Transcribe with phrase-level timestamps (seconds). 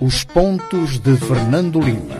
[0.00, 2.16] Os pontos de Fernando Lima.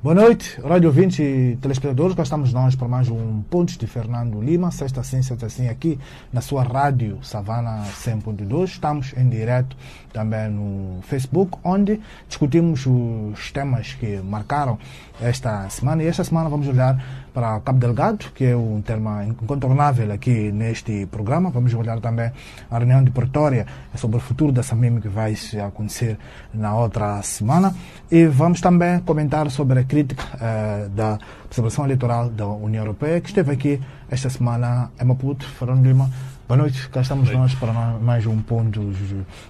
[0.00, 2.14] Boa noite, rádio ouvintes e telespectadores.
[2.14, 5.98] Cá estamos nós para mais um Pontos de Fernando Lima, sexta assim, sexta assim, aqui
[6.32, 8.64] na sua rádio Savana 100.2.
[8.64, 9.76] Estamos em direto
[10.12, 14.78] também no Facebook, onde discutimos os temas que marcaram
[15.20, 16.04] esta semana.
[16.04, 21.06] E esta semana vamos olhar para Cabo Delgado, que é um tema incontornável aqui neste
[21.06, 21.50] programa.
[21.50, 22.30] Vamos olhar também
[22.70, 26.18] a reunião de Pretória sobre o futuro da SAMIM que vai acontecer
[26.52, 27.74] na outra semana.
[28.10, 33.28] E vamos também comentar sobre a crítica uh, da observação eleitoral da União Europeia, que
[33.28, 36.10] esteve aqui esta semana em Maputo, Fernando Lima.
[36.50, 38.80] Boa noite, cá estamos nós para mais um ponto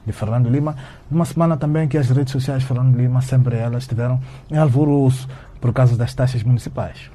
[0.06, 0.76] de Fernando Lima.
[1.10, 5.26] Numa semana também que as redes sociais de Fernando Lima, sempre elas estiveram em alvoroço
[5.62, 7.10] por causa das taxas municipais.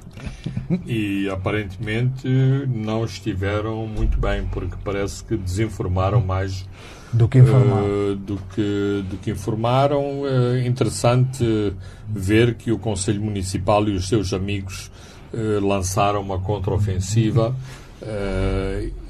[0.84, 2.26] E aparentemente
[2.66, 6.68] não estiveram muito bem, porque parece que desinformaram mais
[7.12, 7.84] do que informaram.
[7.84, 10.22] Uh, do, que, do que informaram.
[10.22, 11.72] Uh, interessante
[12.08, 14.90] ver que o Conselho Municipal e os seus amigos
[15.32, 17.54] uh, lançaram uma contraofensiva.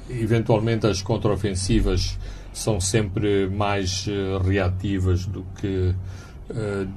[0.09, 2.17] Eventualmente as contraofensivas
[2.53, 4.07] são sempre mais
[4.43, 5.93] reativas do que,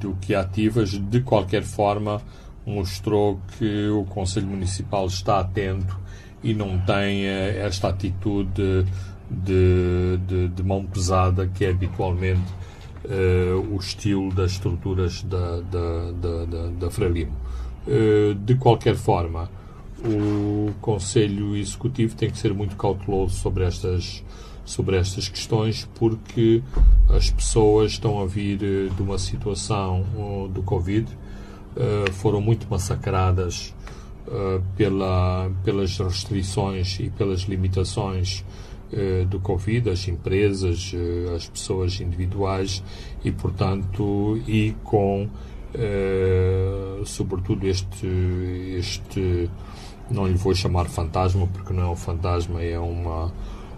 [0.01, 0.91] do que ativas.
[0.91, 2.23] De qualquer forma,
[2.65, 5.99] mostrou que o Conselho Municipal está atento
[6.43, 8.87] e não tem esta atitude
[9.31, 12.43] de, de, de mão pesada que é habitualmente
[13.05, 17.37] uh, o estilo das estruturas da, da, da, da, da Frelimo.
[17.87, 19.49] Uh, de qualquer forma,
[20.05, 24.25] o Conselho Executivo tem que ser muito cauteloso sobre estas,
[24.65, 26.63] sobre estas questões porque
[27.09, 30.05] as pessoas estão a vir eh, de uma situação
[30.53, 33.75] do Covid, uh, foram muito massacradas
[34.77, 38.45] pela, pelas restrições e pelas limitações
[38.93, 42.83] eh, do Covid, as empresas, eh, as pessoas individuais
[43.25, 45.29] e, portanto, e com,
[45.73, 48.09] eh, sobretudo, este,
[48.77, 49.49] este,
[50.11, 53.33] não lhe vou chamar fantasma, porque não é um fantasma, é uma,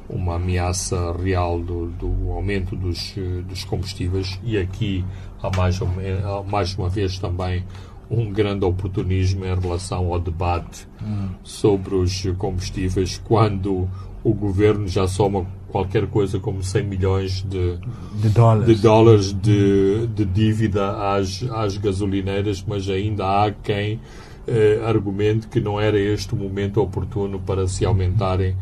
[0.09, 3.15] uma ameaça real do, do aumento dos,
[3.47, 5.05] dos combustíveis e aqui
[5.43, 7.65] há mais, há mais uma vez também
[8.11, 11.29] um grande oportunismo em relação ao debate hum.
[11.43, 13.89] sobre os combustíveis, quando
[14.23, 17.79] o governo já soma qualquer coisa como 100 milhões de,
[18.21, 23.99] de dólares de, dólares de, de dívida às, às gasolineiras, mas ainda há quem
[24.47, 28.57] eh, argumente que não era este o momento oportuno para se aumentarem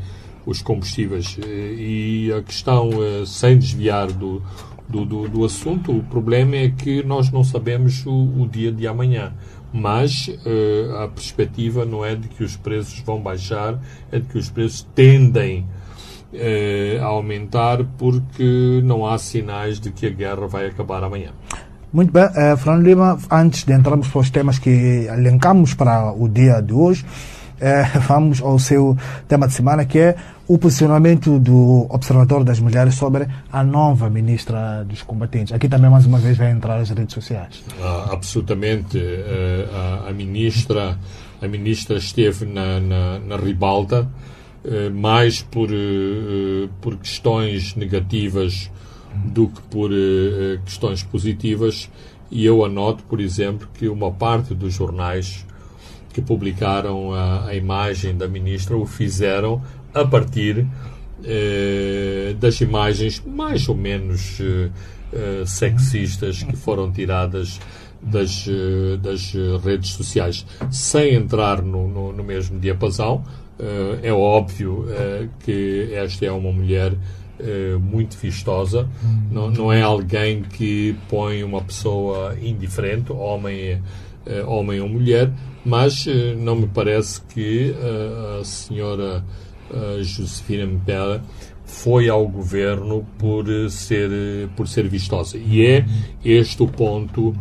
[0.44, 1.38] os combustíveis.
[1.42, 4.42] Eh, e a questão, eh, sem desviar do,
[4.86, 8.86] do, do, do, assunto, o problema é que nós não sabemos o, o dia de
[8.86, 9.32] amanhã
[9.72, 10.28] mas
[11.00, 13.80] a perspectiva não é de que os preços vão baixar,
[14.10, 15.64] é de que os preços tendem
[17.00, 21.30] a aumentar porque não há sinais de que a guerra vai acabar amanhã.
[21.92, 24.70] Muito bem, uh, Fernando Lima, antes de entrarmos para os temas que
[25.08, 28.96] elencamos para o dia de hoje, uh, vamos ao seu
[29.26, 30.14] tema de semana que é
[30.46, 35.52] o posicionamento do Observatório das Mulheres sobre a nova ministra dos combatentes.
[35.52, 37.60] Aqui também, mais uma vez, vai entrar as redes sociais.
[37.82, 38.96] Ah, absolutamente.
[38.96, 40.96] Uh, a, a, ministra,
[41.42, 44.06] a ministra esteve na, na, na ribalta,
[44.94, 45.70] mais por,
[46.82, 48.70] por questões negativas
[49.14, 49.90] do que por
[50.64, 51.90] questões positivas.
[52.30, 55.44] E eu anoto, por exemplo, que uma parte dos jornais
[56.12, 59.62] que publicaram a, a imagem da ministra o fizeram
[59.92, 60.66] a partir
[61.24, 67.60] eh, das imagens mais ou menos eh, sexistas que foram tiradas
[68.00, 68.46] das,
[69.02, 70.46] das redes sociais.
[70.70, 73.22] Sem entrar no, no, no mesmo diapasão,
[74.02, 74.86] é óbvio
[75.40, 76.94] que esta é uma mulher
[77.80, 78.88] muito vistosa,
[79.30, 83.82] não, não é alguém que põe uma pessoa indiferente, homem,
[84.46, 85.32] homem ou mulher,
[85.64, 86.06] mas
[86.38, 87.74] não me parece que
[88.40, 89.24] a senhora
[89.70, 91.22] uh, Josefina Mpela
[91.64, 94.10] foi ao governo por ser
[94.56, 95.38] por ser vistosa.
[95.38, 95.86] E é
[96.24, 97.34] este o ponto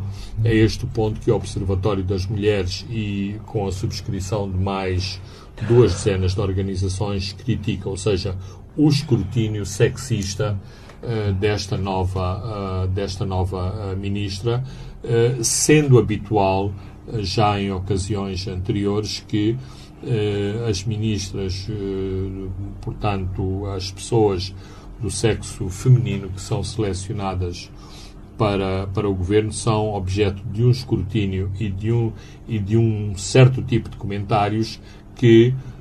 [0.43, 5.19] é este o ponto que o Observatório das Mulheres e com a subscrição de mais
[5.67, 8.35] duas dezenas de organizações critica, ou seja,
[8.79, 10.57] o escrutínio sexista
[11.03, 14.63] uh, desta nova uh, desta nova uh, ministra,
[15.41, 16.73] sendo habitual
[17.21, 19.57] já em ocasiões anteriores que
[20.01, 22.47] eh, as ministras, eh,
[22.81, 24.53] portanto, as pessoas
[24.99, 27.69] do sexo feminino que são selecionadas
[28.37, 32.13] para, para o governo são objeto de um escrutínio e de um,
[32.47, 34.79] e de um certo tipo de comentários
[35.15, 35.78] que eh,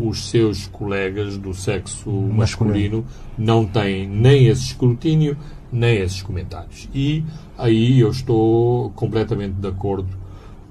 [0.00, 3.04] os seus colegas do sexo masculino
[3.36, 5.36] não têm nem esse escrutínio,
[5.72, 6.88] nem esses comentários.
[6.94, 7.24] E
[7.56, 10.08] aí eu estou completamente de acordo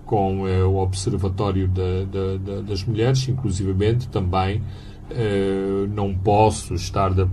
[0.06, 4.64] com eh, o Observatório da, da, da, das Mulheres, inclusivamente também
[5.12, 7.28] eh, não posso estar de,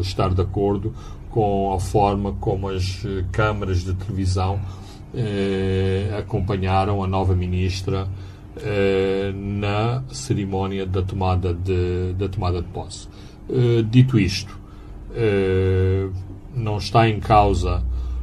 [0.00, 0.94] estar de acordo
[1.28, 4.60] com a forma como as eh, câmaras de televisão
[5.12, 8.29] eh, acompanharam a nova ministra eh,
[9.34, 13.08] na cerimónia da tomada de, da tomada de posse.
[13.48, 14.58] Eh, dito isto,
[16.54, 17.82] não está em causa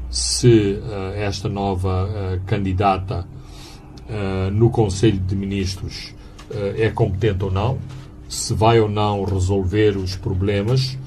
[0.09, 0.79] se
[1.17, 3.27] esta nova candidata
[4.53, 6.15] no Conselho de Ministros
[6.77, 7.77] é competente ou não,
[8.29, 10.97] se vai ou não resolver os problemas,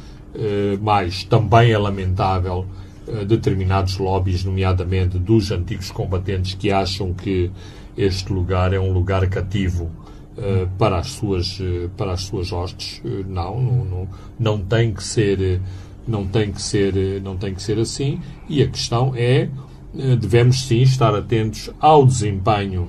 [0.82, 2.66] mas também é lamentável
[3.26, 7.50] determinados lobbies, nomeadamente dos antigos combatentes, que acham que
[7.96, 13.00] este lugar é um lugar cativo uh, para as suas uh, para as suas hostes.
[13.04, 14.08] Uh, não, não, não,
[14.38, 15.60] não tem que ser
[16.06, 18.20] não tem que ser não tem que ser assim.
[18.48, 19.48] E a questão é
[20.20, 22.88] devemos sim estar atentos ao desempenho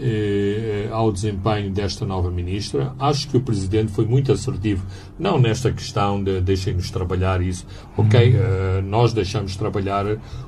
[0.00, 2.92] eh, ao desempenho desta nova ministra.
[2.98, 4.84] Acho que o Presidente foi muito assertivo,
[5.18, 7.66] não nesta questão de deixem-nos trabalhar isso.
[7.96, 10.06] Ok, eh, nós deixamos trabalhar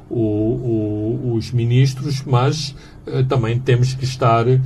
[0.09, 2.75] o, o, os ministros, mas
[3.07, 4.61] eh, também temos que estar eh,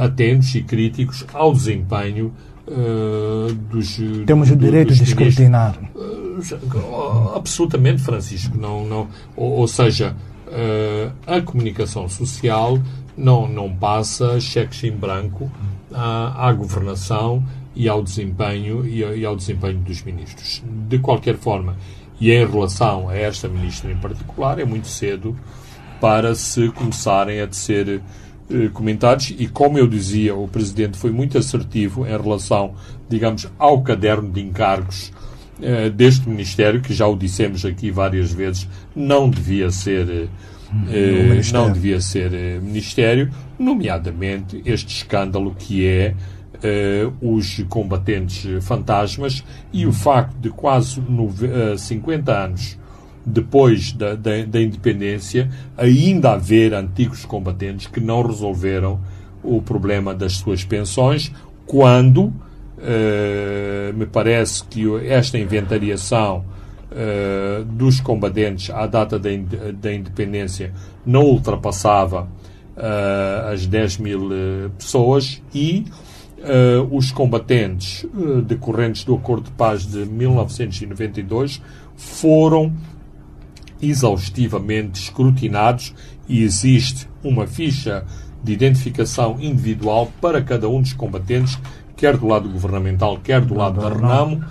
[0.00, 2.32] atentos e críticos ao desempenho
[2.64, 5.76] Uh, dos, Temos o direito de escrutinar.
[5.96, 8.56] Uh, absolutamente, Francisco.
[8.56, 10.14] Não, não, ou, ou seja,
[10.46, 12.78] uh, a comunicação social
[13.16, 15.50] não, não passa cheques em branco
[15.92, 17.42] à, à governação
[17.74, 20.62] e ao desempenho e, ao desempenho dos ministros.
[20.66, 21.76] De qualquer forma,
[22.20, 25.36] e em relação a esta ministra em particular, é muito cedo
[26.00, 28.02] para se começarem a tecer
[28.50, 32.74] eh, comentários e, como eu dizia, o Presidente foi muito assertivo em relação,
[33.08, 35.12] digamos, ao caderno de encargos
[35.60, 40.26] eh, deste Ministério, que já o dissemos aqui várias vezes, não devia ser eh,
[40.88, 46.14] eh, não devia ser eh, ministério, nomeadamente este escândalo que é
[46.62, 51.30] eh, os combatentes fantasmas e o facto de quase no,
[51.76, 52.78] 50 anos
[53.24, 58.98] depois da, da, da, independência ainda haver antigos combatentes que não resolveram
[59.44, 61.32] o problema das suas pensões,
[61.66, 62.32] quando
[63.94, 66.44] me parece que esta inventariação
[66.92, 69.30] uh, dos combatentes à data da,
[69.74, 70.72] da independência
[71.04, 72.28] não ultrapassava
[72.76, 75.84] uh, as 10 mil uh, pessoas e
[76.90, 78.04] os combatentes
[78.44, 81.62] decorrentes do Acordo de Paz de 1992
[81.94, 82.72] foram
[83.80, 85.94] exaustivamente escrutinados
[86.28, 88.04] e existe uma ficha
[88.42, 91.58] de identificação individual para cada um dos combatentes,
[91.96, 94.46] quer do lado governamental, quer do lado da RENAMO, eh,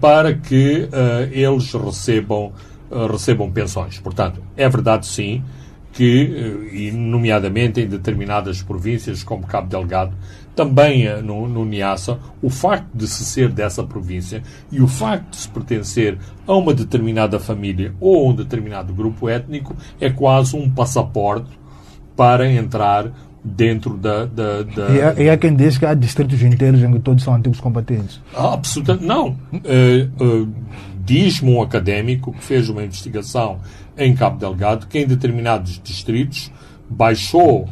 [0.00, 2.52] para que eh, eles recebam,
[2.90, 3.98] eh, recebam pensões.
[3.98, 5.42] Portanto, é verdade sim
[5.92, 10.14] que, e nomeadamente em determinadas províncias, como Cabo Delgado,
[10.54, 15.36] também no, no Niassa, o facto de se ser dessa província e o facto de
[15.36, 20.70] se pertencer a uma determinada família ou a um determinado grupo étnico é quase um
[20.70, 21.50] passaporte
[22.16, 23.10] para entrar
[23.46, 24.24] dentro da.
[24.24, 24.88] da, da...
[24.90, 27.60] E, há, e, há, quem diz que há distritos inteiros em que todos são antigos
[27.60, 28.20] combatentes.
[28.34, 29.06] absolutamente.
[29.06, 29.28] Não.
[29.52, 30.48] Uh, uh,
[31.04, 33.60] Diz-me um académico que fez uma investigação
[33.96, 36.50] em Cabo Delgado que em determinados distritos
[36.90, 37.68] baixou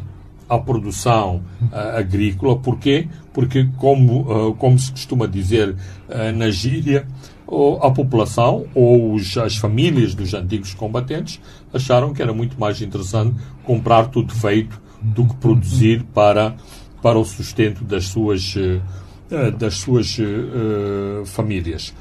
[0.47, 2.57] a produção uh, agrícola.
[2.57, 3.09] Porquê?
[3.33, 5.75] Porque, como, como se costuma dizer
[6.33, 7.05] na gíria,
[7.81, 11.41] a população ou os, as famílias dos antigos combatentes
[11.73, 13.35] acharam que era muito mais interessante
[13.65, 16.55] comprar tudo feito do que produzir para,
[17.01, 21.93] para o sustento das suas, uh, das suas uh, famílias.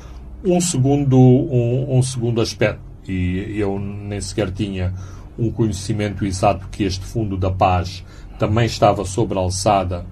[0.45, 4.95] Um segundo, um, um, segundo aspecto, e eu nem sequer tinha
[5.39, 8.05] um conhecimento exato que este Fundo da Paz
[8.39, 10.07] também estava sobre a alçada,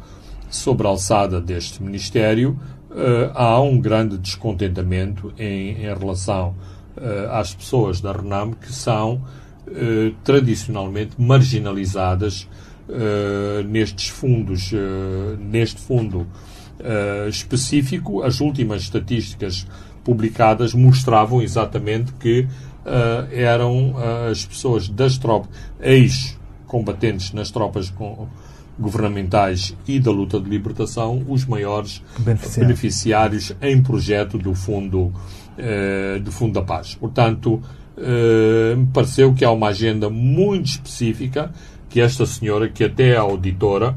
[0.50, 2.58] sobre a alçada deste Ministério,
[2.90, 6.54] uh, há um grande descontentamento em, em relação
[7.30, 9.22] às pessoas da RENAM que são
[10.22, 12.46] tradicionalmente marginalizadas
[12.88, 19.66] uh, nestes fundos, uh, neste fundo uh, específico, as últimas estatísticas
[20.04, 22.46] publicadas mostravam exatamente que
[23.30, 23.94] eram
[24.28, 25.48] as pessoas das tropas,
[25.80, 28.26] ex-combatentes nas tropas com,
[28.76, 35.12] governamentais e da luta de libertação os maiores beneficiários, beneficiários em projeto do fundo
[36.24, 36.96] do fundo da paz.
[36.96, 37.62] Portanto,
[38.76, 41.52] me pareceu que há uma agenda muito específica
[41.92, 43.94] que esta senhora, que até é auditora,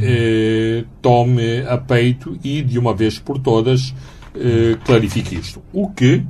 [0.00, 3.92] eh, tome a peito e, de uma vez por todas,
[4.34, 5.60] eh, clarifique isto.
[5.72, 6.22] O que,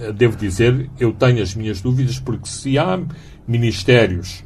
[0.00, 2.98] eh, devo dizer, eu tenho as minhas dúvidas, porque se há
[3.46, 4.42] ministérios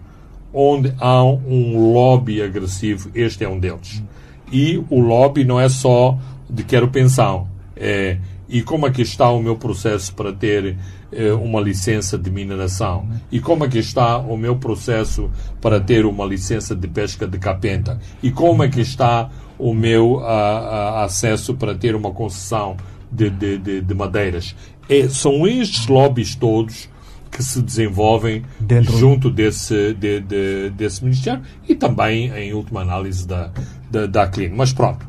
[0.52, 4.02] onde há um lobby agressivo, este é um deles.
[4.50, 6.18] E o lobby não é só
[6.50, 8.18] de quero pensão, é
[8.54, 10.76] e como é que está o meu processo para ter
[11.10, 13.08] eh, uma licença de mineração?
[13.32, 15.28] E como é que está o meu processo
[15.60, 17.98] para ter uma licença de pesca de capenta?
[18.22, 22.76] E como é que está o meu a, a, acesso para ter uma concessão
[23.10, 24.54] de, de, de, de madeiras?
[24.88, 26.88] É, são estes lobbies todos
[27.32, 28.96] que se desenvolvem Dentro...
[28.96, 33.50] junto desse, de, de, desse Ministério e também, em última análise, da,
[33.90, 34.30] da, da.
[34.54, 35.04] Mas pronto,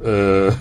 [0.00, 0.58] uh,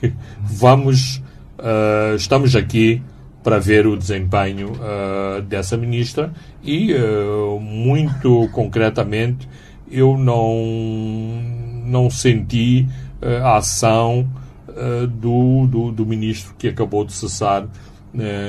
[0.40, 1.22] vamos
[1.58, 3.00] Uh, estamos aqui
[3.42, 6.32] para ver o desempenho uh, dessa ministra
[6.62, 9.48] e, uh, muito concretamente,
[9.90, 10.56] eu não,
[11.84, 12.88] não senti
[13.42, 14.28] a ação
[15.20, 17.66] do, do, do, ministro que acabou de cessar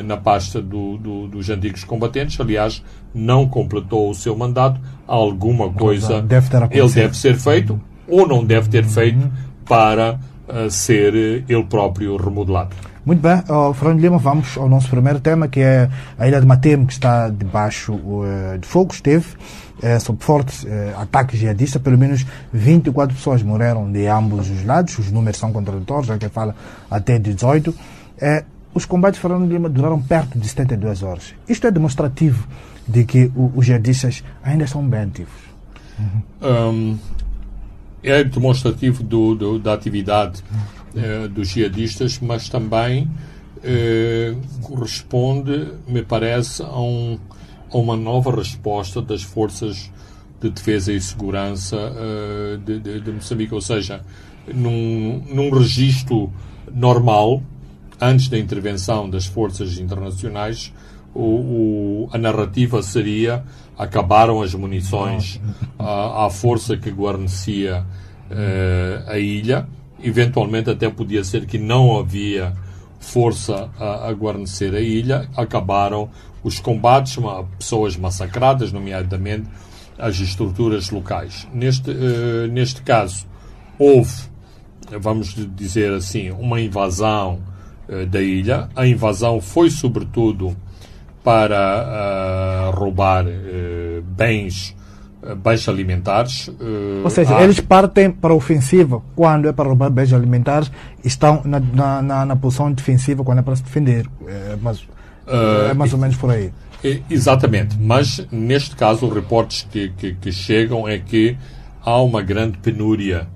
[0.04, 2.40] na pasta do, do, dos antigos combatentes.
[2.40, 2.84] Aliás,
[3.14, 4.82] não completou o seu mandato.
[5.06, 9.32] Alguma coisa deve ele deve ser feito ou não deve ter feito uhum.
[9.66, 10.20] para
[10.70, 11.14] ser
[11.48, 12.76] ele próprio remodelado.
[13.06, 16.48] Muito bem, oh, Fernando Lima, vamos ao nosso primeiro tema, que é a ilha de
[16.48, 18.92] Matemo, que está debaixo uh, de fogo.
[18.92, 19.28] Esteve
[19.78, 24.98] uh, sob forte uh, ataque jihadista, pelo menos 24 pessoas morreram de ambos os lados,
[24.98, 26.56] os números são contraditórios, já que fala
[26.90, 27.70] até 18.
[27.70, 27.76] Uh,
[28.74, 31.36] os combates, Fernando Lima, duraram perto de 72 horas.
[31.48, 32.48] Isto é demonstrativo
[32.88, 35.46] de que o, os jihadistas ainda são bem ativos.
[36.00, 36.42] Uhum.
[36.42, 37.00] Um,
[38.06, 40.44] é demonstrativo do, do, da atividade
[40.96, 43.10] eh, dos jihadistas, mas também
[43.64, 47.20] eh, corresponde, me parece, a, um,
[47.72, 49.92] a, uma nova resposta das forças
[50.40, 53.54] de defesa e segurança eh, de, de, de, Moçambique.
[53.54, 54.02] Ou seja,
[54.54, 56.32] num, num registro
[56.72, 57.42] normal,
[58.00, 60.72] antes da intervenção das forças internacionais,
[61.16, 63.44] o, o, a narrativa seria
[63.78, 65.42] acabaram as munições
[65.80, 67.84] à, à força que guarnecia
[68.30, 69.68] uh, a ilha
[70.06, 72.54] eventualmente até podia ser que não havia
[73.00, 76.10] força a, a guarnecer a ilha, acabaram
[76.44, 77.18] os combates,
[77.58, 79.48] pessoas massacradas, nomeadamente
[79.98, 81.48] as estruturas locais.
[81.54, 83.26] Neste, uh, neste caso,
[83.80, 84.14] houve,
[85.00, 87.40] vamos dizer assim, uma invasão
[87.90, 88.70] uh, da ilha.
[88.76, 90.56] A invasão foi, sobretudo,
[91.26, 93.26] para uh, roubar
[94.16, 94.74] bens
[95.44, 96.48] bens alimentares.
[96.48, 97.44] Uh, Ou seja, há...
[97.44, 100.72] eles partem para a ofensiva quando é para roubar bens alimentares
[101.04, 104.08] estão na, na, na, na posição defensiva quando é para se defender.
[104.28, 106.54] É, mas, uh, é mais ou menos por aí.
[107.10, 111.36] Exatamente, mas neste caso os reportes que, que, que chegam é que
[111.84, 113.28] há uma grande penúria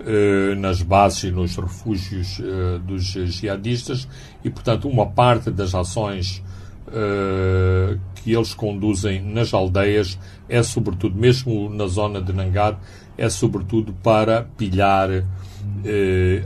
[0.00, 4.08] uh, nas bases e nos refúgios uh, dos jihadistas
[4.42, 6.42] e, portanto, uma parte das ações
[6.88, 12.76] uh, que eles conduzem nas aldeias é sobretudo, mesmo na zona de Nangad,
[13.16, 15.24] é sobretudo para pilhar uh,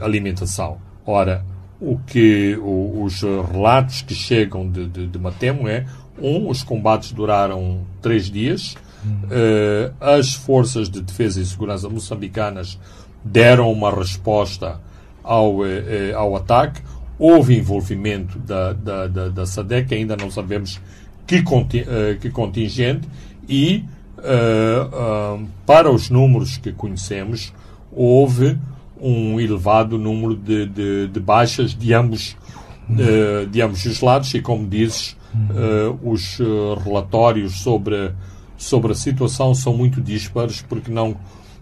[0.03, 0.77] alimentação.
[1.05, 1.43] Ora,
[1.79, 5.85] o que o, os relatos que chegam de, de, de, Matemo é
[6.21, 12.77] um, os combates duraram três dias, uh, as forças de defesa e segurança moçambicanas
[13.23, 14.79] deram uma resposta
[15.23, 15.57] ao,
[16.15, 16.81] ao ataque
[17.19, 20.79] houve envolvimento da, da, da, da SADEC, ainda não sabemos
[21.27, 23.07] que, conti, uh, que contingente,
[23.47, 23.83] e
[24.17, 27.53] uh, uh, para os números que conhecemos,
[27.91, 28.57] houve
[29.01, 32.35] um elevado número de, de, de baixas de ambos,
[33.49, 35.15] de ambos os lados, e como dizes,
[36.03, 36.37] os
[36.83, 38.11] relatórios sobre,
[38.57, 41.15] sobre a situação são muito dispares, porque não,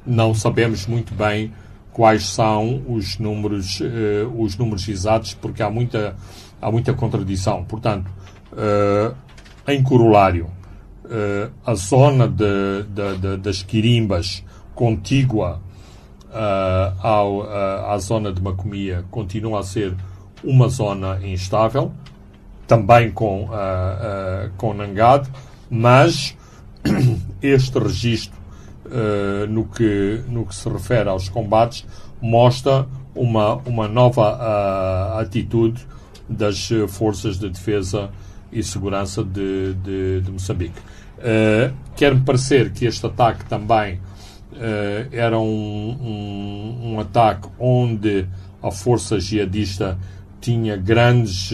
[0.03, 1.51] não sabemos muito bem
[1.97, 6.15] quais são os números, uh, os números exatos, porque há muita,
[6.61, 7.65] há muita contradição.
[7.65, 8.07] Portanto,
[8.53, 9.15] uh,
[9.67, 10.45] em corolário,
[11.05, 14.43] uh, a zona de, de, de, das Quirimbas
[14.75, 15.59] contígua
[17.01, 17.41] ao,
[17.89, 19.95] à zona de Macomia continua a ser
[20.43, 21.91] uma zona instável,
[22.67, 23.49] também com,
[24.55, 25.31] com Nangade,
[25.67, 26.37] mas
[27.41, 28.36] este registro
[28.87, 31.85] uh, no, que, no que se refere aos combates,
[32.21, 35.85] mostra uma, uma nova uh, atitude
[36.29, 38.09] das forças de defesa
[38.51, 40.79] e segurança de, de, de Moçambique.
[41.17, 48.27] Uh, Quer-me parecer que este ataque também uh, era um, um, um, ataque onde
[48.61, 49.97] a força jihadista
[50.39, 51.51] tinha grandes,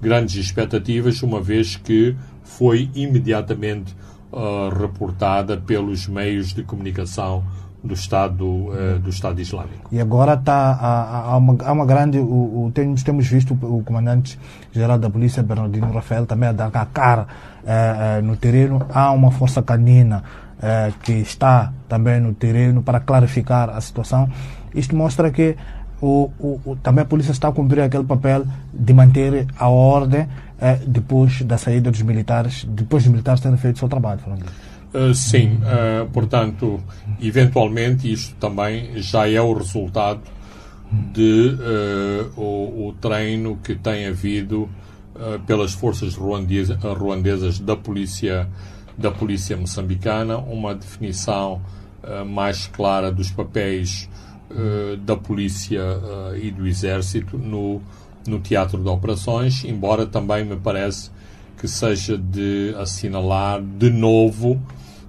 [0.00, 3.94] grandes expectativas, uma vez que foi imediatamente
[4.34, 7.44] uh, reportada pelos meios de comunicação
[7.82, 9.88] do Estado, uh, do Estado Islâmico.
[9.92, 12.18] E agora está há, há, uma, há uma grande.
[12.18, 16.86] O, o, temos, temos visto o comandante-geral da Polícia, Bernardino Rafael, também a dar a
[16.86, 17.26] cara
[17.62, 18.84] uh, no terreno.
[18.92, 20.22] Há uma força canina
[21.02, 24.30] que está também no terreno para clarificar a situação.
[24.74, 25.56] Isto mostra que
[26.00, 30.26] o, o, também a polícia está a cumprir aquele papel de manter a ordem
[30.86, 34.20] depois da saída dos militares, depois dos militares terem feito o seu trabalho.
[34.94, 36.80] Uh, sim, uh, portanto,
[37.20, 40.20] eventualmente isto também já é o resultado
[41.12, 44.68] de uh, o, o, treino que tem havido
[45.46, 48.48] pelas forças ruandesas, ruandesas da polícia
[48.98, 51.62] da polícia moçambicana, uma definição
[52.26, 54.08] mais clara dos papéis
[55.04, 55.80] da polícia
[56.42, 57.80] e do exército no,
[58.26, 61.10] no teatro de operações, embora também me parece
[61.58, 64.60] que seja de assinalar de novo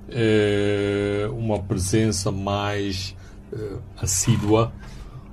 [0.10, 3.16] eh, uma presença mais
[3.52, 4.72] eh, assídua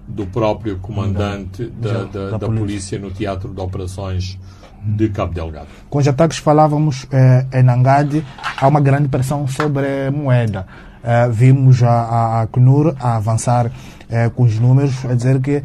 [0.06, 2.60] do próprio comandante da, da, da, da polícia.
[2.60, 2.98] polícia.
[2.98, 4.38] no teatro de operações
[4.84, 5.68] de Cabo Delgado.
[5.88, 8.24] Com os ataques falávamos eh, em Nangade,
[8.56, 10.66] há uma grande pressão sobre moeda.
[11.04, 13.70] Eh, vimos a, a, a CNUR a avançar
[14.12, 15.62] eh, com os números, a dizer que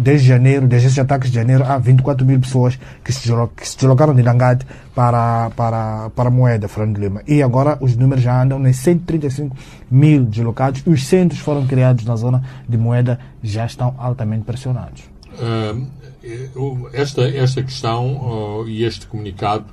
[0.00, 3.76] desde janeiro, desde esses ataques de janeiro, há 24 mil pessoas que se, que se
[3.76, 7.22] deslocaram de Nangade para, para, para Moeda, Fernando Lima.
[7.26, 9.56] E agora os números já andam em 135
[9.90, 15.04] mil deslocados os centros foram criados na zona de Moeda já estão altamente pressionados.
[16.92, 19.64] Esta, esta questão uh, e este comunicado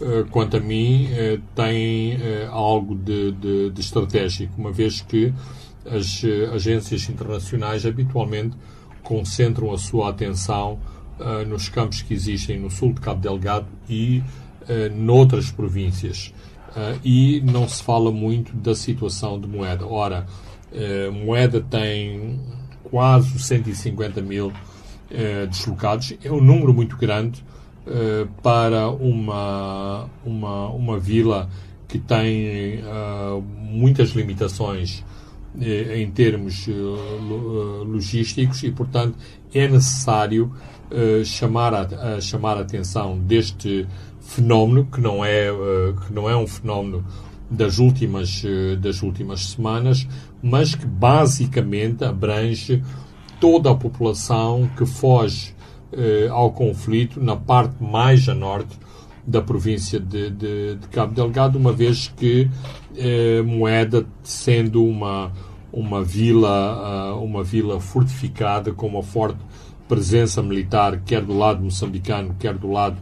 [0.00, 5.32] eh, quanto a mim, eh, tem eh, algo de, de, de, estratégico, uma vez que
[5.90, 8.56] as agências internacionais habitualmente
[9.02, 10.78] concentram a sua atenção
[11.48, 14.22] nos campos que existem no sul de Cabo Delgado e
[14.94, 16.34] noutras províncias.
[17.04, 19.86] e não se fala muito da situação de Moeda.
[19.86, 20.26] Ora,
[21.24, 22.38] Moeda tem
[22.84, 24.52] quase 150 mil
[25.48, 27.42] deslocados, é um número muito grande
[27.86, 31.48] uh, para uma, uma, uma vila
[31.88, 35.15] que tem uh, muitas limitações uh,
[35.60, 36.66] em termos
[37.86, 39.16] logísticos e, portanto,
[39.54, 40.52] é necessário
[41.24, 43.86] chamar, a, chamar a atenção deste
[44.20, 45.48] fenómeno, que não é,
[46.06, 47.04] que não é um fenómeno
[47.50, 48.42] das últimas,
[48.80, 50.06] das últimas semanas,
[50.42, 52.82] mas que basicamente abrange
[53.40, 55.54] toda a população que foge
[55.92, 58.76] eh, ao conflito na parte mais a norte
[59.26, 62.48] da província de, de, de Cabo Delgado, uma vez que
[62.96, 65.32] eh, Moeda, sendo uma,
[65.72, 69.38] uma, vila, uh, uma vila fortificada com uma forte
[69.86, 72.96] presença militar, quer do lado moçambicano, quer do lado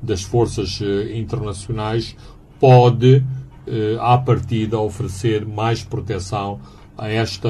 [0.00, 2.16] das forças uh, internacionais,
[2.58, 3.24] pode,
[3.66, 6.60] uh, à partida, oferecer mais proteção
[6.96, 7.48] a esta,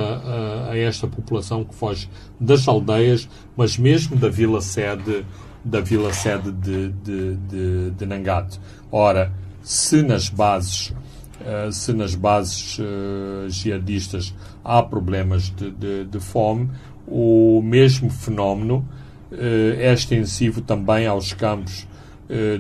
[0.71, 5.25] a esta população que foge das aldeias, mas mesmo da vila sede
[5.65, 8.59] da vila sede de, de, de, de Nangate.
[8.91, 10.95] Ora, se nas bases
[11.41, 16.71] uh, se nas bases uh, jihadistas há problemas de, de, de, fome,
[17.07, 18.87] o mesmo fenómeno
[19.31, 19.37] uh,
[19.79, 21.89] é extensivo também aos campos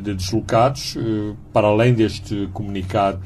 [0.02, 0.96] de deslocados,
[1.52, 3.20] para além deste comunicado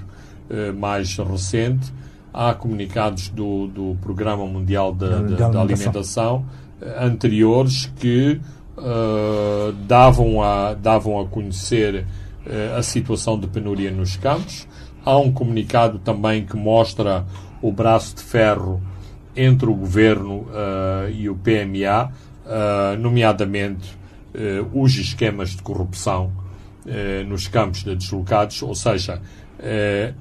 [0.76, 1.90] mais recente,
[2.34, 6.44] há comunicados do, do Programa Mundial da, da, da Alimentação
[6.82, 8.40] eh, anteriores que
[8.76, 12.06] uh, davam, a, davam a conhecer
[12.46, 14.66] uh, a situação de penuria nos campos.
[15.04, 17.24] Há um comunicado também que mostra
[17.60, 18.82] o braço de ferro
[19.36, 22.12] entre o governo uh, e o PMA,
[22.98, 23.98] nomeadamente
[24.74, 26.30] os esquemas de corrupção
[27.26, 29.22] nos campos de deslocados, ou seja,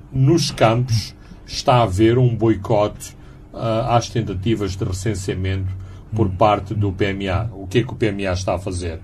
[0.09, 1.13] nos campos
[1.45, 3.13] está a haver um boicote
[3.53, 5.82] às tentativas de recenseamento
[6.15, 7.49] por parte do PMA.
[7.53, 8.99] O que é que o PMA está a fazer?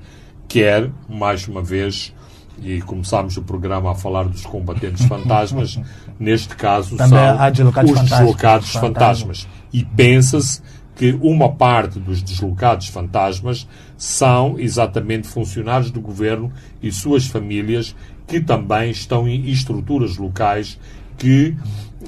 [0.48, 2.13] Quer, mais uma vez,
[2.62, 5.80] e começámos o programa a falar dos combatentes fantasmas,
[6.19, 8.19] neste caso Também são deslocados os fantasmas.
[8.19, 9.48] deslocados fantasmas.
[9.72, 10.62] E pensa-se
[10.95, 13.67] que uma parte dos deslocados fantasmas
[13.98, 17.95] são exatamente funcionários do governo e suas famílias
[18.28, 20.78] que também estão em estruturas locais
[21.17, 21.56] que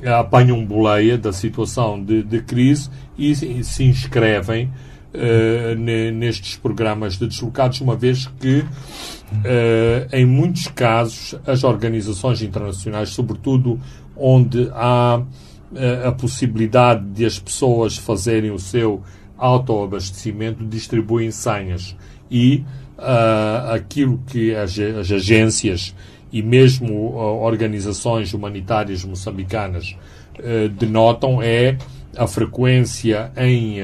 [0.05, 4.69] apanham boleia da situação de, de crise e se inscrevem
[6.13, 8.65] nestes programas de deslocados, uma vez que, uh,
[10.13, 13.79] em muitos casos, as organizações internacionais, sobretudo
[14.15, 19.01] onde há uh, a possibilidade de as pessoas fazerem o seu
[19.37, 21.95] autoabastecimento, distribuem senhas.
[22.29, 22.63] E
[23.73, 25.93] aquilo que as, as agências
[26.31, 29.95] e mesmo uh, organizações humanitárias moçambicanas
[30.39, 31.77] uh, denotam é
[32.17, 33.77] a frequência em,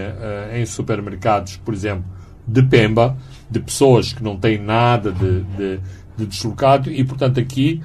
[0.54, 2.06] em supermercados, por exemplo,
[2.48, 3.18] de Pemba,
[3.50, 5.80] de pessoas que não têm nada de, de,
[6.18, 7.82] de deslocado, e portanto aqui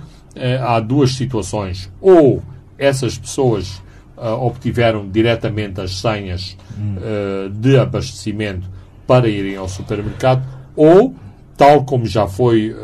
[0.61, 1.91] há duas situações.
[2.01, 2.43] Ou
[2.79, 3.83] essas pessoas
[4.17, 6.57] obtiveram diretamente as senhas
[7.55, 8.69] de abastecimento
[9.07, 11.15] para irem ao supermercado, ou,
[11.57, 12.75] tal como já foi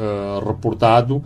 [0.47, 1.23] reportado,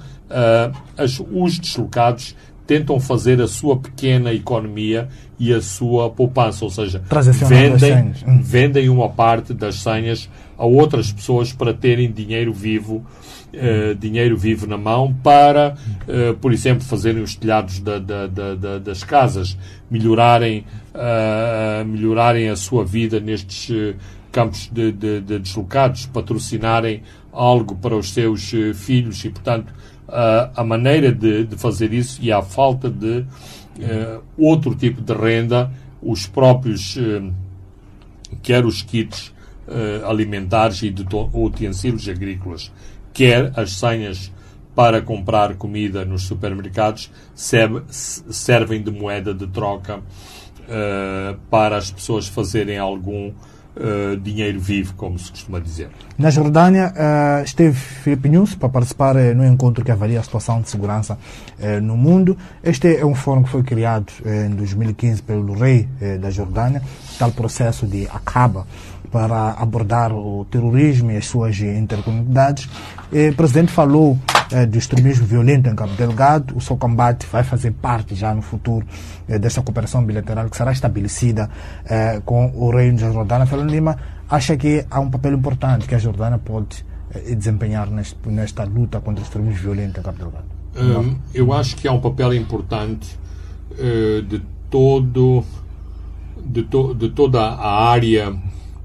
[0.97, 7.03] as, os deslocados tentam fazer a sua pequena economia e a sua poupança, ou seja,
[7.49, 8.41] vendem, hum.
[8.43, 13.05] vendem uma parte das senhas a outras pessoas para terem dinheiro vivo,
[13.53, 15.75] uh, dinheiro vivo na mão para,
[16.07, 19.59] uh, por exemplo, fazerem os telhados da, da, da, das casas,
[19.91, 23.97] melhorarem, uh, melhorarem a sua vida nestes
[24.31, 29.75] campos de, de, de deslocados, patrocinarem algo para os seus filhos e, portanto,
[30.13, 35.13] uh, a maneira de, de, fazer isso e a falta de uh, outro tipo de
[35.15, 35.73] renda,
[36.03, 37.33] os próprios, uh,
[38.43, 39.33] quer os kits
[40.07, 42.71] alimentares e de utensílios agrícolas,
[43.15, 44.31] quer as senhas
[44.75, 50.03] para comprar comida nos supermercados servem de moeda de troca
[51.49, 53.33] para as pessoas fazerem algum
[53.77, 55.89] uh, dinheiro vivo, como se costuma dizer.
[56.19, 60.61] Na Jordânia uh, esteve Filipe Nunes para participar uh, no encontro que avalia a situação
[60.61, 61.19] de segurança
[61.83, 62.37] no mundo.
[62.63, 65.89] Este é um fórum que foi criado em 2015 pelo rei
[66.21, 66.83] da Jordânia,
[67.19, 68.67] tal processo de acaba
[69.13, 72.69] para abordar o terrorismo e as suas intercomunidades.
[73.13, 76.57] O presidente falou eh, do extremismo violento em Cabo Delgado.
[76.57, 78.87] O seu combate vai fazer parte já no futuro
[79.29, 81.51] eh, dessa cooperação bilateral que será estabelecida
[81.85, 83.47] eh, com o Reino da Jordânia.
[83.47, 83.97] Fernando Lima
[84.29, 86.85] acha que há um papel importante que a Jordânia pode
[87.15, 87.89] eh, desempenhar
[88.27, 90.45] nesta luta contra o extremismo violento em Cabo Delgado.
[90.75, 93.19] Um, eu acho que há um papel importante
[93.73, 95.45] uh, de todo
[96.45, 98.35] de, to, de toda a área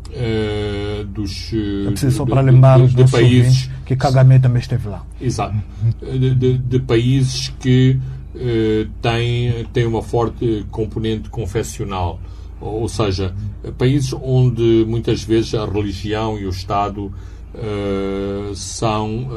[0.10, 1.52] uh, dos.
[1.88, 5.06] Preciso só para lembrar os de países que Kagame também esteve lá.
[5.20, 5.56] Exato.
[6.02, 8.00] De, de, de países que
[8.36, 12.20] uh, têm, têm uma forte componente confessional.
[12.60, 13.36] Ou seja,
[13.78, 17.06] países onde muitas vezes a religião e o Estado
[17.54, 19.30] uh, são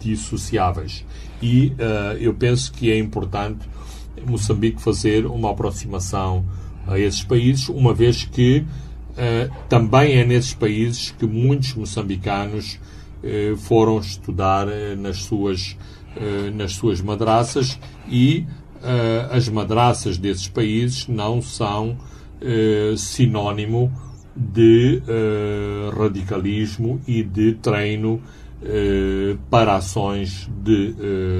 [0.00, 1.04] indissociáveis.
[1.42, 1.74] E
[2.18, 3.68] eu penso que é importante
[4.26, 6.44] Moçambique fazer uma aproximação
[6.86, 8.64] a esses países, uma vez que
[9.68, 12.78] também é nesses países que muitos moçambicanos
[13.22, 15.76] uh, foram estudar uh, nas, suas,
[16.54, 18.44] nas suas madraças e
[19.30, 21.96] as madraças desses países não são
[22.96, 23.92] sinónimo
[24.34, 25.00] de
[25.96, 28.20] radicalismo e de treino
[29.48, 30.94] para ações de,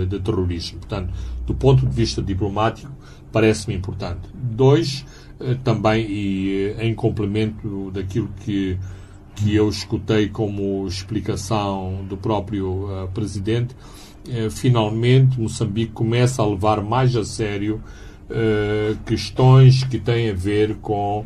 [0.07, 0.79] de terrorismo.
[0.79, 1.13] Portanto,
[1.47, 2.93] do ponto de vista diplomático,
[3.33, 4.21] parece-me importante.
[4.35, 5.20] Dois, eh,
[5.65, 8.79] também e eh, em complemento daquilo que,
[9.35, 13.75] que eu escutei como explicação do próprio uh, presidente,
[14.29, 17.83] uh, finalmente Moçambique começa a levar mais a sério
[18.29, 21.25] uh, questões que têm a ver com,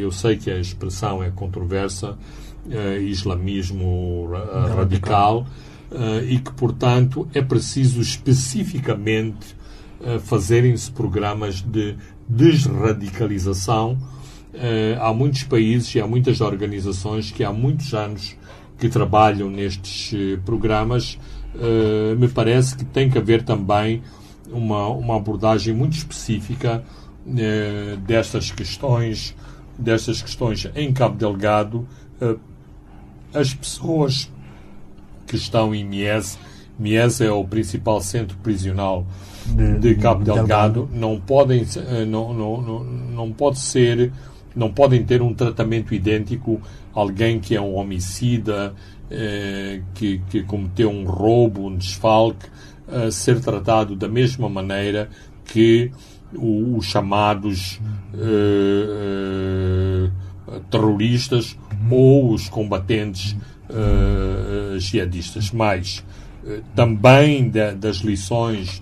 [0.00, 2.16] eu sei que a expressão é controversa,
[3.06, 4.30] islamismo
[4.74, 5.46] radical,
[6.26, 9.55] e que, portanto, é preciso especificamente
[10.20, 11.96] fazerem-se programas de
[12.28, 13.98] desradicalização.
[14.54, 18.36] Uh, há muitos países e há muitas organizações que há muitos anos
[18.78, 21.18] que trabalham nestes uh, programas.
[21.54, 24.02] Uh, me parece que tem que haver também
[24.50, 26.84] uma, uma abordagem muito específica
[28.06, 29.34] destas questões,
[29.76, 31.88] destas questões em Cabo Delgado.
[33.34, 34.30] as pessoas
[35.26, 36.38] que estão em Mies,
[36.78, 39.04] Mies é o principal centro prisional
[39.54, 44.12] de, de Cabo Delgado, não podem eh, não, não, não, não pode ser
[44.54, 46.60] não podem ter um tratamento idêntico
[46.94, 48.74] alguém que é um homicida
[49.10, 52.46] eh, que, que cometeu um roubo, um desfalque
[52.88, 55.10] eh, ser tratado da mesma maneira
[55.44, 55.90] que
[56.32, 57.80] os chamados
[58.14, 60.10] eh,
[60.48, 61.58] eh, terroristas
[61.90, 63.36] ou os combatentes
[64.78, 65.50] jihadistas.
[65.50, 66.04] Mas
[66.76, 68.80] também das lições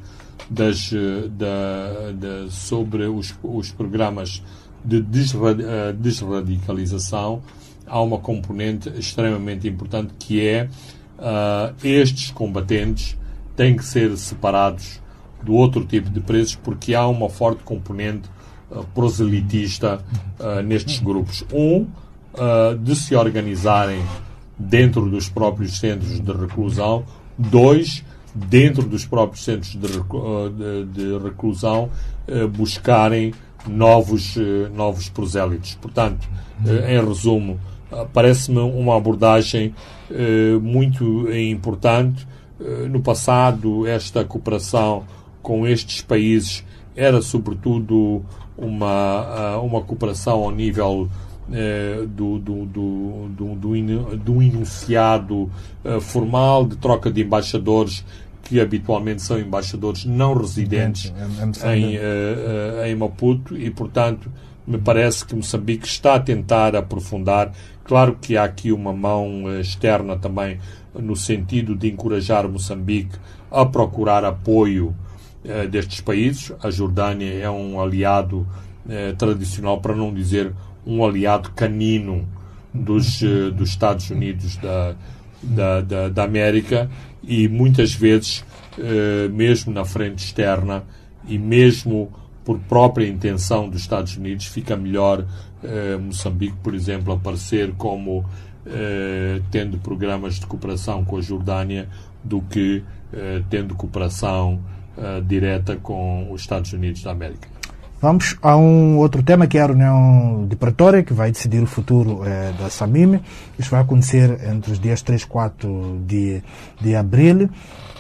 [0.55, 4.43] das, eh, da, da, sobre os, os programas
[4.85, 7.43] de eh, desradicalização,
[7.87, 10.69] há uma componente extremamente importante que é
[11.19, 13.17] uh, estes combatentes
[13.57, 15.01] têm que ser separados
[15.43, 18.29] do outro tipo de presos porque há uma forte componente
[18.71, 20.03] uh, proselitista
[20.39, 21.45] uh, nestes grupos.
[21.53, 21.87] Um,
[22.83, 24.03] de se organizarem
[24.59, 27.05] dentro dos próprios centros de reclusão.
[27.39, 31.89] Dois, dentro dos próprios centros de, de reclusão,
[32.27, 33.33] eh, buscarem
[33.67, 34.37] novos,
[34.75, 35.75] novos prosélitos.
[35.81, 36.29] Portanto,
[36.87, 37.59] em resumo,
[38.13, 39.75] parece-me uma abordagem
[40.61, 42.27] muito importante.
[42.91, 45.05] No passado, esta cooperação
[45.43, 46.63] com estes países
[46.95, 48.23] era sobretudo
[48.57, 51.09] uma, uma cooperação ao nível
[51.53, 55.51] eh, do, do, do, do, do, do enunciado
[55.85, 58.03] eh, formal de troca de embaixadores
[58.45, 61.13] que habitualmente são embaixadores não residentes
[61.63, 64.31] é, em, uh, em Maputo e, portanto,
[64.67, 67.53] me parece que Moçambique está a tentar aprofundar.
[67.83, 70.59] Claro que há aqui uma mão externa também
[70.95, 73.17] no sentido de encorajar Moçambique
[73.51, 74.95] a procurar apoio
[75.71, 76.51] destes países.
[76.63, 78.47] A Jordânia é um aliado
[79.19, 80.55] tradicional, para não dizer
[80.87, 82.27] um aliado canino
[82.73, 83.21] dos,
[83.55, 84.97] dos Estados Unidos da,
[85.45, 86.91] da, da, da América
[87.23, 88.45] e muitas vezes,
[89.33, 90.85] mesmo na frente externa
[91.27, 92.13] e mesmo
[92.45, 95.25] por própria intenção dos Estados Unidos, fica melhor
[96.03, 98.27] Moçambique, por exemplo, aparecer como
[99.51, 101.89] tendo programas de cooperação com a Jordânia
[102.23, 102.83] do que
[103.49, 104.61] tendo cooperação
[104.97, 107.54] uh, direta com os Estados Unidos da América.
[108.05, 111.67] Vamos a um outro tema que é a reunião de Pretória, que vai decidir o
[111.67, 113.23] futuro eh, da Samime.
[113.59, 116.43] Isto vai acontecer entre os dias 3 e 4 de,
[116.83, 117.49] de abril.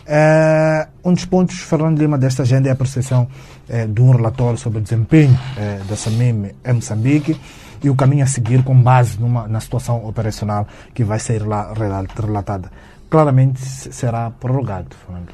[0.06, 3.26] Eh, um dos pontos, Fernando Lima, desta agenda é a percepção
[3.66, 5.38] eh, de um relatório sobre o desempenho
[5.88, 7.40] da Samime em Moçambique
[7.82, 11.72] e o caminho a seguir com base numa, na situação operacional que vai ser lá
[11.72, 12.70] relatada.
[13.08, 15.32] Claramente será prorrogado, Fernando.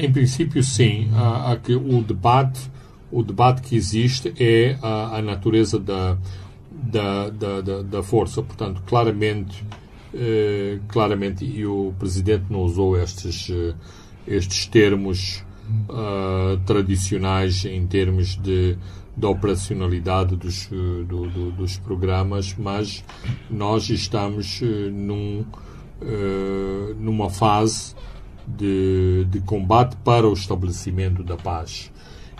[0.00, 1.10] Em princípio, sim.
[1.12, 2.77] Há, há que o debate,
[3.10, 6.18] o debate que existe é a, a natureza da,
[6.70, 8.42] da, da, da, força.
[8.42, 9.64] Portanto, claramente,
[10.14, 13.74] eh, claramente, e o presidente não usou estes, eh,
[14.26, 15.44] estes termos
[15.88, 18.76] uh, tradicionais em termos de
[19.16, 23.04] da operacionalidade dos, do, do, dos programas, mas
[23.50, 24.60] nós estamos
[24.92, 25.44] num,
[27.00, 27.96] numa fase
[28.46, 31.90] de, de combate para o estabelecimento da paz.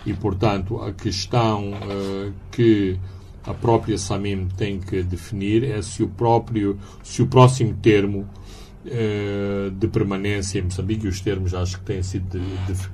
[0.08, 2.98] E, portanto, a questão uh, que
[3.44, 8.26] a própria Samim tem que definir é se o próprio, se o próximo termo
[8.86, 12.88] uh, de permanência em Moçambique, e os termos acho que têm sido de, de,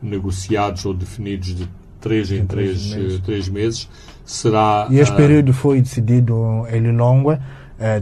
[0.00, 1.68] negociados ou definidos de
[2.00, 3.20] três em três, três, meses.
[3.20, 3.88] três meses,
[4.24, 4.86] será...
[4.90, 7.36] E este uh, período foi decidido em Lilongwe,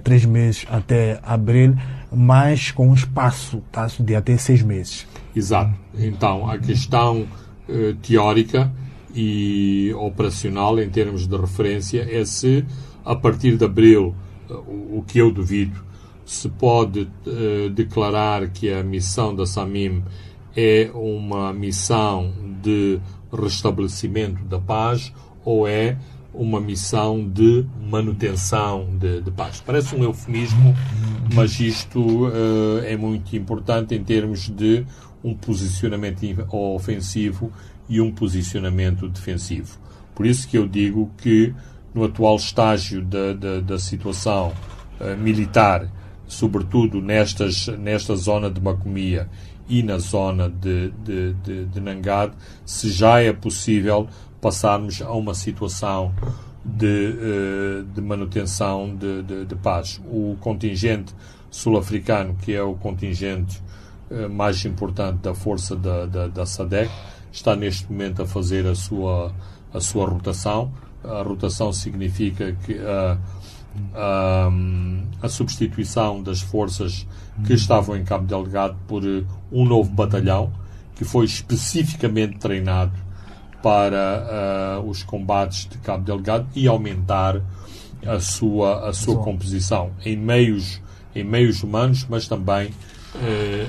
[0.05, 1.75] três meses até abril,
[2.13, 3.63] mas com um espaço
[3.99, 5.07] de até seis meses.
[5.35, 5.73] Exato.
[5.97, 7.27] Então, a questão
[7.69, 8.73] uh, teórica
[9.15, 12.65] e operacional, em termos de referência, é se,
[13.05, 14.15] a partir de abril,
[14.49, 14.55] uh,
[14.99, 15.89] o que eu duvido,
[16.25, 20.03] se pode uh, declarar que a missão da SAMIM
[20.55, 22.99] é uma missão de
[23.33, 25.13] restabelecimento da paz
[25.45, 25.97] ou é
[26.35, 29.63] uma missão de manutenção de, de paz.
[29.65, 30.75] Parece um eufemismo,
[31.35, 34.85] mas isto uh, é muito importante em termos de
[35.23, 37.53] um posicionamento ofensivo
[37.89, 39.79] e um posicionamento defensivo.
[40.15, 41.55] Por isso que eu digo que
[41.95, 44.53] no atual estágio da, da, da situação
[45.01, 45.91] uh, militar,
[46.27, 49.29] sobretudo nestas, nesta zona de Macomia
[49.69, 52.33] e na zona de, de, de, de Nangade,
[52.65, 54.09] se já é possível
[54.41, 56.15] passarmos a uma situação
[56.65, 60.01] de, eh, de manutenção de, de, de, paz.
[60.07, 61.15] O contingente
[61.51, 63.61] sul-africano, que é o contingente
[64.31, 66.91] mais importante da força da, da, da, SADEC,
[67.33, 69.33] está neste momento a fazer a sua,
[69.73, 70.73] a sua rotação.
[71.05, 73.19] A rotação significa que a,
[73.95, 74.51] a,
[75.23, 77.07] a substituição das forças
[77.47, 80.53] que estavam em Cabo Delgado por eh, um novo batalhão
[80.97, 82.93] que foi especificamente treinado
[83.63, 87.41] para uh, os combates de Cabo Delgado e aumentar
[88.05, 89.93] a sua, a sua composição.
[90.05, 90.81] Em meios,
[91.15, 92.73] em meios humanos, mas também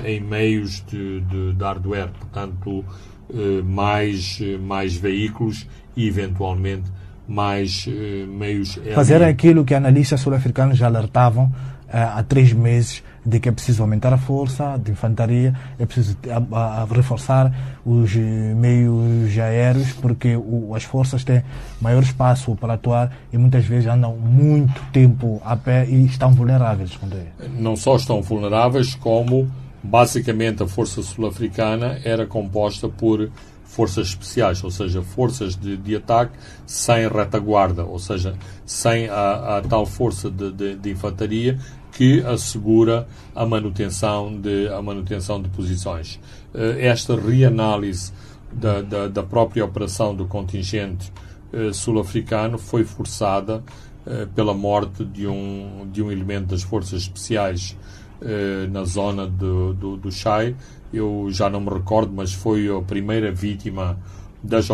[0.04, 2.84] em meios de, de, de hardware, portanto,
[3.30, 6.90] uh, mais, mais veículos e, eventualmente,
[7.30, 7.86] mais
[8.28, 8.78] meios.
[8.92, 11.50] Fazer aquilo que analistas sul-africanos já alertavam
[11.92, 16.56] há três meses de que é preciso aumentar a força de infantaria, é preciso a,
[16.56, 17.52] a, a reforçar
[17.84, 21.42] os meios aéreos, porque o, as forças têm
[21.80, 26.98] maior espaço para atuar e muitas vezes andam muito tempo a pé e estão vulneráveis.
[27.58, 29.50] Não só estão vulneráveis, como
[29.82, 33.30] basicamente a força sul-africana era composta por
[33.70, 38.34] forças especiais, ou seja, forças de, de ataque sem retaguarda, ou seja,
[38.66, 41.56] sem a, a tal força de, de, de infantaria
[41.92, 46.18] que assegura a manutenção de, a manutenção de posições.
[46.52, 48.12] Eh, esta reanálise
[48.52, 51.12] da, da, da própria operação do contingente
[51.72, 53.62] sul-africano foi forçada
[54.36, 57.76] pela morte de um, de um elemento das forças especiais
[58.70, 60.54] na zona do, do, do Chai.
[60.92, 63.98] Eu já não me recordo, mas foi a primeira vítima
[64.42, 64.68] das,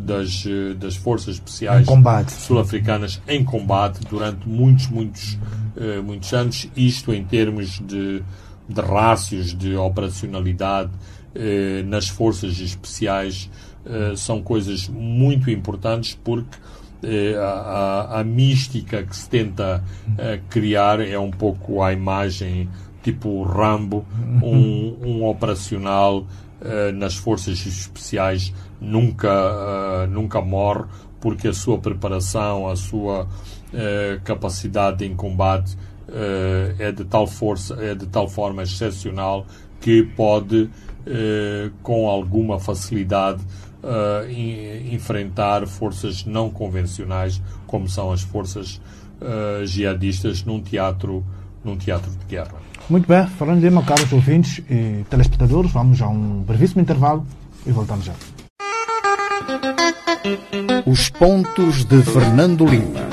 [0.00, 0.44] das,
[0.78, 1.86] das forças especiais
[2.32, 5.38] sul-africanas em combate durante muitos, muitos,
[5.76, 6.68] uh, muitos anos.
[6.76, 8.22] Isto em termos de,
[8.68, 13.50] de rácios, de operacionalidade uh, nas forças especiais
[13.84, 16.58] uh, são coisas muito importantes porque
[17.40, 19.84] a, a, a, mística que se tenta
[20.50, 22.68] criar é um pouco a imagem
[23.12, 24.04] tipo Rambo,
[24.42, 30.84] um, um operacional uh, nas forças especiais nunca, uh, nunca morre,
[31.20, 35.76] porque a sua preparação, a sua uh, capacidade em combate
[36.78, 39.44] é, de tal força, é de tal forma excepcional
[39.78, 40.70] que pode,
[41.82, 43.42] com alguma facilidade,
[44.90, 48.80] enfrentar forças não convencionais, como são as forças
[49.66, 51.22] jihadistas, num teatro,
[51.62, 52.67] num teatro de guerra.
[52.90, 57.26] Muito bem, falando de caros ouvintes e telespectadores, vamos a um brevíssimo intervalo
[57.66, 58.14] e voltamos já.
[60.86, 63.06] Os pontos de Fernando Lima.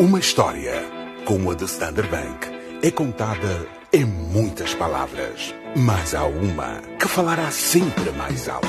[0.00, 0.82] Uma história
[1.26, 2.48] como a de Standard Bank
[2.82, 8.66] é contada em muitas palavras, mas há uma que falará sempre mais alto.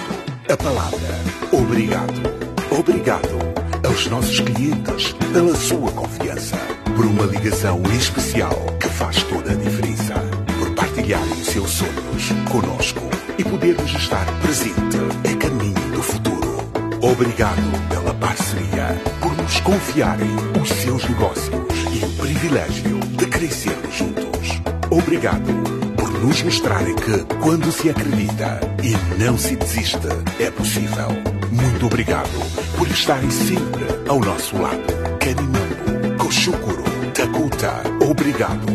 [0.51, 1.15] A palavra
[1.53, 2.47] obrigado.
[2.77, 6.57] Obrigado aos nossos clientes pela sua confiança,
[6.95, 10.13] por uma ligação especial que faz toda a diferença,
[10.59, 13.01] por partilharem seus sonhos conosco
[13.37, 16.57] e podermos estar presente é caminho do futuro.
[17.01, 24.61] Obrigado pela parceria, por nos confiarem os seus negócios e o privilégio de crescermos juntos.
[24.89, 25.53] Obrigado
[25.95, 30.07] por nos mostrarem que, quando se acredita e não se desiste,
[30.39, 31.07] é possível.
[31.51, 34.83] Muito obrigado por estarem sempre ao nosso lado.
[35.19, 38.67] Canimambo, Koshukuro, Takuta, obrigado.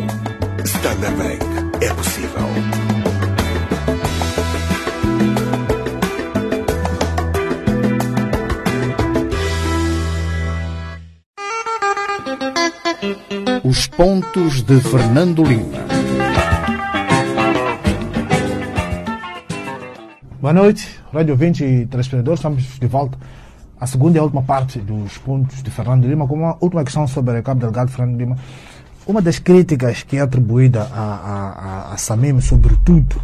[0.64, 2.48] Standard Bank, é possível.
[13.64, 15.78] Os pontos de Fernando Lima.
[20.40, 22.40] Boa noite, Rádio 20 e telespectadores.
[22.40, 23.16] Estamos de volta
[23.82, 27.04] a segunda e a última parte dos pontos de Fernando Lima, com uma última questão
[27.08, 28.36] sobre o Cabo Delgado Fernando Lima.
[29.04, 33.20] Uma das críticas que é atribuída a, a, a, Samim, sobretudo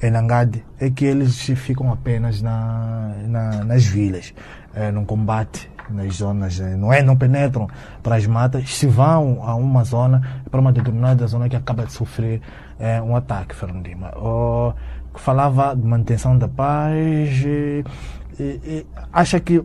[0.00, 4.32] em Nangade, é que eles ficam apenas na, na, nas vilas,
[4.76, 7.02] é, combate nas zonas, eh, não é?
[7.02, 7.68] Não penetram
[8.00, 11.92] para as matas, se vão a uma zona, para uma determinada zona que acaba de
[11.92, 12.40] sofrer
[12.78, 14.12] é, um ataque, Fernando Lima.
[14.16, 14.72] Oh,
[15.14, 17.84] falava de manutenção da paz, e,
[18.38, 19.64] e, acha que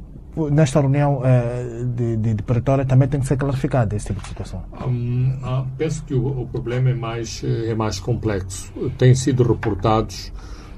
[0.52, 2.44] nesta reunião eh, de, de, de
[2.88, 4.63] também tem que ser clarificado esse tipo de situação?
[4.88, 8.72] Um, ah, penso que o, o, problema é mais, é mais complexo.
[8.98, 10.32] Têm sido reportados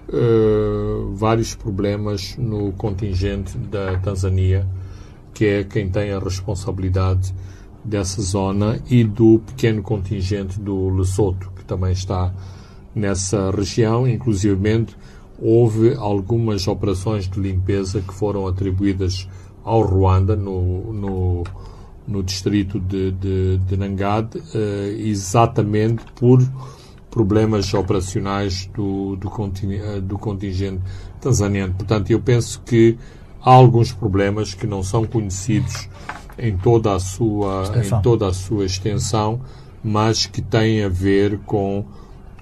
[0.10, 4.68] uh, vários problemas no contingente da Tanzânia,
[5.34, 7.34] que é quem tem a responsabilidade
[7.84, 12.34] dessa zona, e do pequeno contingente do Lesoto, que também está
[12.96, 14.96] nessa região, inclusivamente
[15.39, 19.28] houve algumas operações de limpeza que foram atribuídas
[19.63, 21.43] ao Ruanda, no, no,
[22.08, 26.41] no distrito de, de, de Nangade, uh, exatamente por
[27.10, 30.82] problemas operacionais do, do, contingente, do contingente
[31.21, 31.73] tanzaniano.
[31.76, 32.97] Portanto, eu penso que
[33.41, 35.88] há alguns problemas que não são conhecidos
[36.38, 39.41] em toda a sua, em toda a sua extensão,
[39.84, 41.86] mas que têm a ver com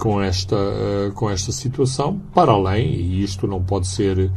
[0.02, 4.32] com esta, uh, com esta situação, para além, e isto não pode ser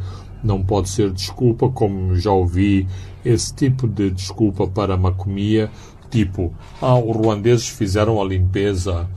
[0.45, 2.87] não pode ser desculpa, como já ouvi
[3.23, 5.69] esse tipo de desculpa para a macomia,
[6.09, 9.07] tipo, ah, os ruandeses fizeram a limpeza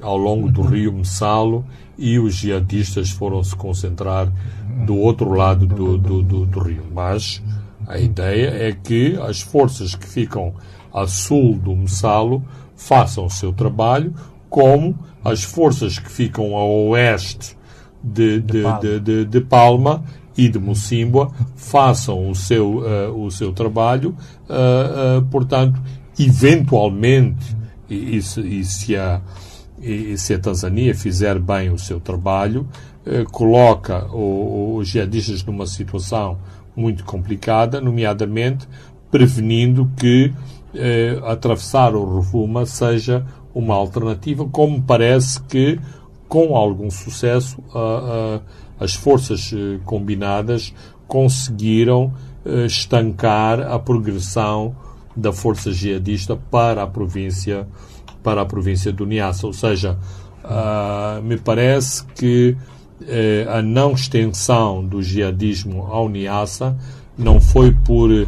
[0.00, 1.64] ao longo do rio Messalo
[1.96, 4.30] e os jihadistas foram se concentrar
[4.86, 6.84] do outro lado do, do, do, do rio.
[6.92, 7.42] Mas
[7.86, 10.54] a ideia é que as forças que ficam
[10.92, 12.44] a sul do Messalo
[12.76, 14.14] façam o seu trabalho,
[14.50, 17.56] como as forças que ficam a oeste
[18.02, 20.04] de, de, de, de Palma
[20.36, 25.80] e de Mocimboa façam o seu, uh, o seu trabalho, uh, portanto,
[26.18, 27.56] eventualmente,
[27.88, 29.20] e, e, se, e, se a,
[29.80, 32.66] e, se a Tanzânia fizer bem o seu trabalho,
[33.32, 36.38] coloca os jihadistas numa situação
[36.74, 38.66] muito complicada, nomeadamente
[39.10, 40.32] prevenindo que
[41.26, 45.78] atravessar o Rovuma seja uma alternativa, como parece que,
[46.26, 47.62] com algum sucesso,
[48.84, 50.74] as forças eh, combinadas
[51.06, 52.12] conseguiram
[52.44, 54.76] eh, estancar a progressão
[55.16, 57.66] da força jihadista para a província
[58.22, 59.98] para a província do Niassa, ou seja,
[60.42, 62.56] uh, me parece que
[63.02, 66.74] uh, a não extensão do jihadismo ao Niassa
[67.18, 68.26] não foi por uh,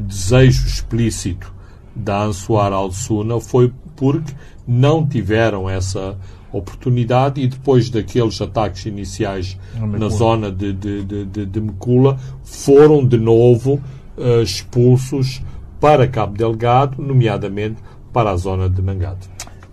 [0.00, 1.52] desejo explícito
[1.94, 4.32] da Ansuar al-Sunna, foi porque
[4.66, 6.16] não tiveram essa
[6.56, 9.58] oportunidade e depois daqueles ataques iniciais
[9.98, 13.80] na zona de, de, de, de, Mekula, foram de novo
[14.16, 15.42] uh, expulsos
[15.80, 17.76] para Cabo Delgado, nomeadamente
[18.12, 19.28] para a zona de Mangate.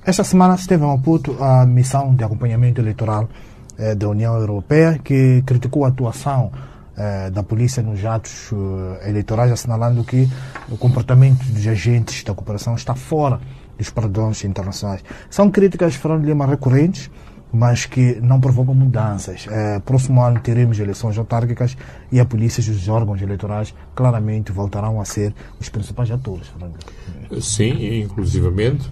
[0.05, 3.29] Esta semana esteve em Maputo a missão de acompanhamento eleitoral
[3.77, 6.51] eh, da União Europeia, que criticou a atuação
[6.97, 10.29] eh, da polícia nos atos eh, eleitorais, assinalando que
[10.69, 13.39] o comportamento dos agentes da cooperação está fora
[13.77, 15.03] dos padrões internacionais.
[15.29, 17.09] São críticas, Fernando Lima, recorrentes,
[17.53, 19.45] mas que não provocam mudanças.
[19.49, 21.77] É, próximo ano teremos eleições autárquicas
[22.11, 26.51] e a polícia e os órgãos eleitorais claramente voltarão a ser os principais atores.
[27.39, 28.89] Sim, inclusivamente,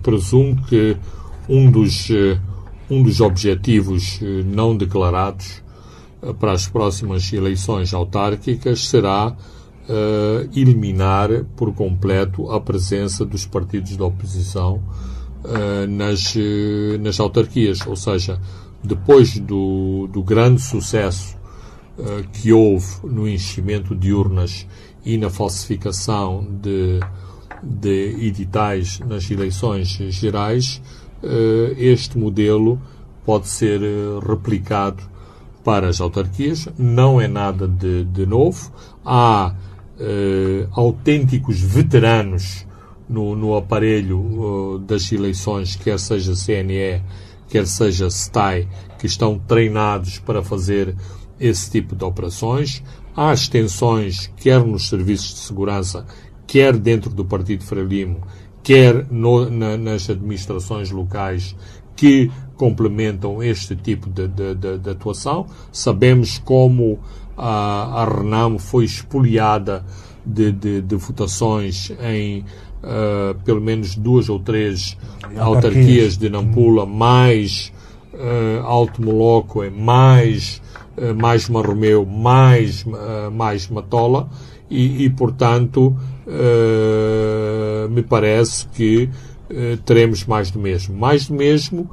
[0.00, 0.96] presumo que
[1.48, 2.38] um dos, eh,
[2.90, 5.62] um dos objetivos eh, não declarados
[6.22, 9.36] eh, para as próximas eleições autárquicas será
[9.88, 14.82] uh, eliminar por completo a presença dos partidos da oposição
[15.44, 17.86] uh, nas, uh, nas autarquias.
[17.86, 18.40] Ou seja,
[18.82, 21.42] depois do, do grande sucesso
[22.32, 24.66] que houve no enchimento de urnas
[25.04, 26.98] e na falsificação de,
[27.62, 30.82] de editais nas eleições gerais,
[31.76, 32.80] este modelo
[33.24, 33.80] pode ser
[34.28, 35.04] replicado
[35.62, 36.68] para as autarquias.
[36.76, 38.72] Não é nada de, de novo.
[39.04, 39.54] Há
[39.98, 42.66] uh, autênticos veteranos
[43.08, 47.02] no, no aparelho uh, das eleições, quer seja CNE,
[47.48, 48.68] quer seja STAI,
[48.98, 50.94] que estão treinados para fazer
[51.38, 52.82] esse tipo de operações.
[53.16, 56.06] Há extensões, quer nos serviços de segurança,
[56.46, 58.22] quer dentro do Partido Frelimo,
[58.62, 61.54] quer no, na, nas administrações locais,
[61.94, 65.46] que complementam este tipo de, de, de, de atuação.
[65.70, 66.98] Sabemos como
[67.36, 69.84] a, a Renamo foi expoliada
[70.24, 72.44] de, de, de votações em
[72.84, 74.96] uh, pelo menos duas ou três
[75.38, 77.72] autarquias de Nampula, mais
[78.14, 80.62] uh, Alto Moloco, mais,
[80.96, 84.28] uh, mais Marromeu, mais, uh, mais Matola,
[84.70, 85.94] e, e portanto,
[87.90, 89.10] me parece que
[89.84, 90.96] teremos mais do mesmo.
[90.96, 91.88] Mais do mesmo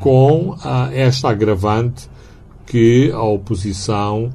[0.00, 0.56] com
[0.92, 2.10] esta agravante
[2.66, 4.30] que a oposição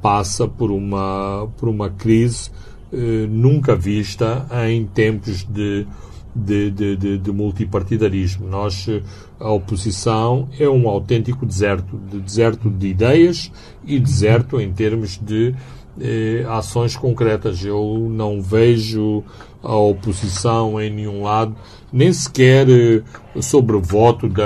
[0.00, 2.50] passa por uma, por uma crise
[2.90, 5.86] eh, nunca vista em tempos de,
[6.34, 8.48] de, de, de, multipartidarismo.
[8.48, 9.02] Nós, eh,
[9.38, 13.52] a oposição é um autêntico deserto, de deserto de ideias
[13.84, 15.54] e deserto em termos de
[16.00, 17.62] eh, ações concretas.
[17.62, 19.22] Eu não vejo
[19.62, 21.56] a oposição em nenhum lado,
[21.92, 23.02] nem sequer eh,
[23.40, 24.44] sobre o voto da,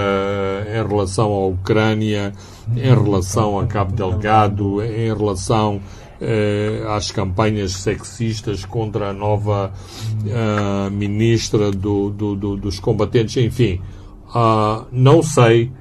[0.66, 2.32] em relação à Ucrânia,
[2.74, 5.80] em relação a Cabo Delgado, em relação
[6.24, 9.72] eh, às campanhas sexistas contra a nova
[10.24, 13.80] uh, ministra do, do, do, dos combatentes, enfim,
[14.28, 15.72] uh, não sei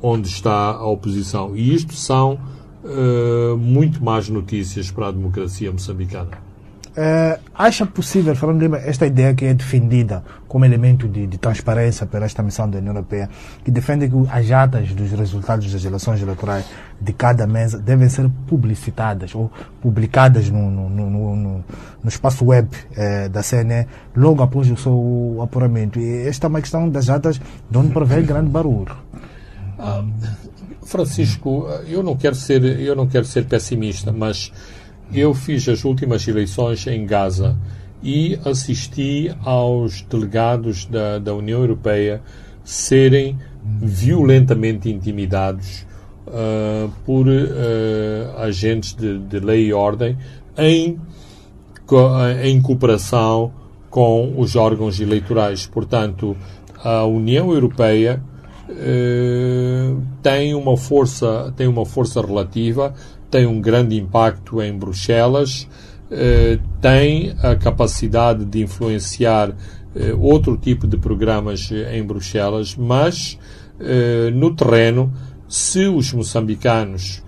[0.00, 1.54] onde está a oposição.
[1.54, 2.38] E isto são
[2.82, 6.49] uh, muito más notícias para a democracia moçambicana.
[6.90, 12.26] Uh, acha possível, falando esta ideia que é defendida como elemento de, de, transparência para
[12.26, 13.30] esta missão da União Europeia,
[13.64, 16.64] que defende que as atas dos resultados das eleições eleitorais
[17.00, 23.28] de cada mesa devem ser publicitadas ou publicadas no, no, no, no espaço web uh,
[23.28, 23.86] da CNE
[24.16, 26.00] logo após o seu apuramento?
[26.00, 28.96] E esta é uma questão das atas de onde provém grande barulho.
[29.78, 30.04] Ah,
[30.82, 34.52] Francisco, eu não quero ser, eu não quero ser pessimista, mas
[35.12, 37.56] eu fiz as últimas eleições em Gaza
[38.02, 42.22] e assisti aos delegados da, da União Europeia
[42.64, 45.86] serem violentamente intimidados
[46.26, 50.16] uh, por uh, agentes de, de, lei e ordem
[50.56, 50.98] em,
[52.42, 53.52] em cooperação
[53.90, 55.66] com os órgãos eleitorais.
[55.66, 56.36] Portanto,
[56.82, 58.22] a União Europeia
[58.68, 62.94] uh, tem uma força tem uma força relativa
[63.30, 65.68] tem um grande impacto em Bruxelas,
[66.10, 69.54] eh, tem a capacidade de influenciar
[69.94, 73.38] eh, outro tipo de programas eh, em Bruxelas, mas
[74.34, 75.10] no terreno,
[75.48, 77.22] se os moçambicanos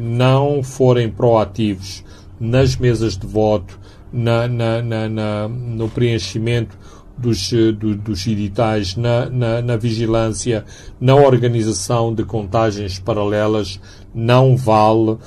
[0.00, 2.04] não forem proativos
[2.38, 3.76] nas mesas de voto,
[4.12, 6.78] na, na, na, no preenchimento
[7.18, 10.64] dos, do, dos editais, na, na, na, vigilância,
[11.00, 13.80] na organização de contagens paralelas,
[14.14, 15.18] não vale.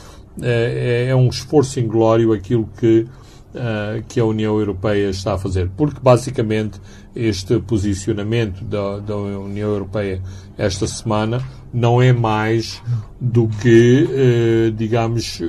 [0.41, 3.07] É, é um esforço inglório aquilo que,
[3.55, 5.69] uh, que a União Europeia está a fazer.
[5.75, 6.79] Porque, basicamente,
[7.15, 10.21] este posicionamento da, da União Europeia
[10.57, 12.81] esta semana não é mais
[13.19, 15.45] do que, eh, digamos, eh,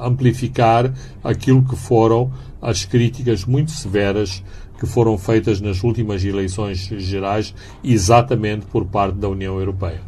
[0.00, 4.42] amplificar aquilo que foram as críticas muito severas
[4.78, 10.00] que foram feitas nas últimas eleições gerais, exatamente por parte da União Europeia.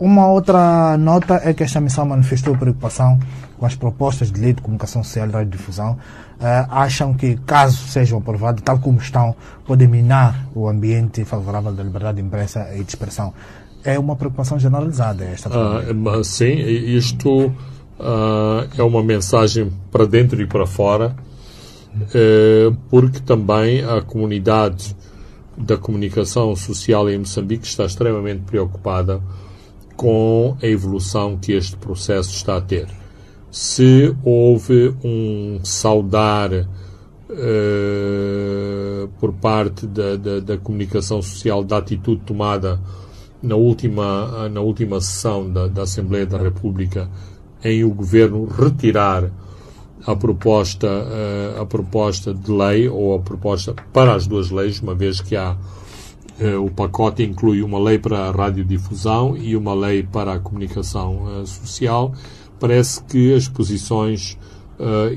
[0.00, 3.18] Uma outra nota é que esta missão manifestou preocupação
[3.58, 5.92] com as propostas de lei de comunicação social e radiodifusão.
[5.92, 9.34] Uh, acham que, caso sejam aprovadas, tal como estão,
[9.66, 13.34] podem minar o ambiente favorável da liberdade de imprensa e de expressão.
[13.82, 15.50] É uma preocupação generalizada esta.
[15.50, 21.16] Uh, sim, isto uh, é uma mensagem para dentro e para fora
[22.14, 24.96] eh, porque também a comunidade
[25.56, 29.20] da comunicação social em Moçambique está extremamente preocupada
[29.98, 32.86] com a evolução que este processo está a ter.
[33.50, 36.68] Se houve um saudar uh,
[39.18, 42.80] por parte da, da, da, comunicação social da atitude tomada
[43.42, 47.10] na última, na última sessão da, da Assembleia da República
[47.64, 49.28] em o governo retirar
[50.06, 54.94] a proposta, eh, a proposta de lei ou a proposta para as duas leis, uma
[54.94, 55.56] vez que há
[56.64, 61.46] o pacote inclui uma lei para a radiodifusão e uma lei para a comunicação eh,
[61.46, 62.12] social,
[62.60, 64.38] parece que as posições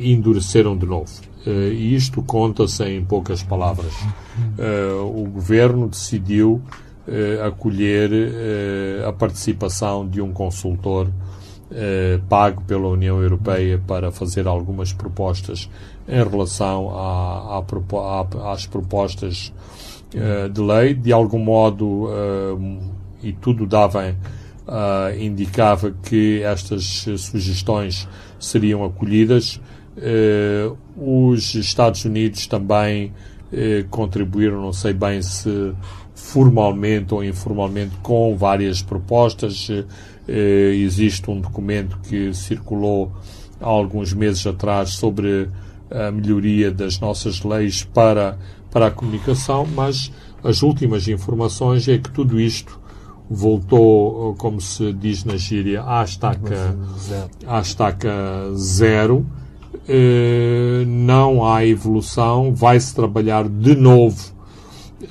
[0.02, 1.12] endureceram de novo.
[1.46, 3.94] E isto conta-se em poucas palavras.
[5.14, 6.60] O governo decidiu
[7.46, 8.10] acolher
[9.08, 11.08] a participação de um consultor
[11.74, 15.70] eh, pago pela União Europeia para fazer algumas propostas
[16.06, 16.92] em relação
[18.44, 19.54] às propostas
[20.14, 20.94] eh, de lei.
[20.94, 24.16] De algum modo, eh, e tudo dava,
[25.20, 28.08] indicava que estas sugestões
[28.40, 29.60] seriam acolhidas.
[30.98, 33.12] os Estados Unidos também
[33.92, 35.74] contribuíram, não sei bem se
[36.16, 39.70] formalmente ou informalmente, com várias propostas.
[40.28, 43.12] Eh, existe um documento que circulou
[43.60, 45.50] há alguns meses atrás sobre
[45.90, 48.38] a melhoria das nossas leis para,
[48.72, 50.12] para a comunicação, mas
[50.44, 52.80] as últimas informações é que tudo isto
[53.30, 56.76] voltou, como se diz na gíria, à estaca,
[57.46, 58.12] à estaca
[58.56, 59.26] zero.
[59.88, 64.34] Eh, não há evolução, vai-se trabalhar de novo,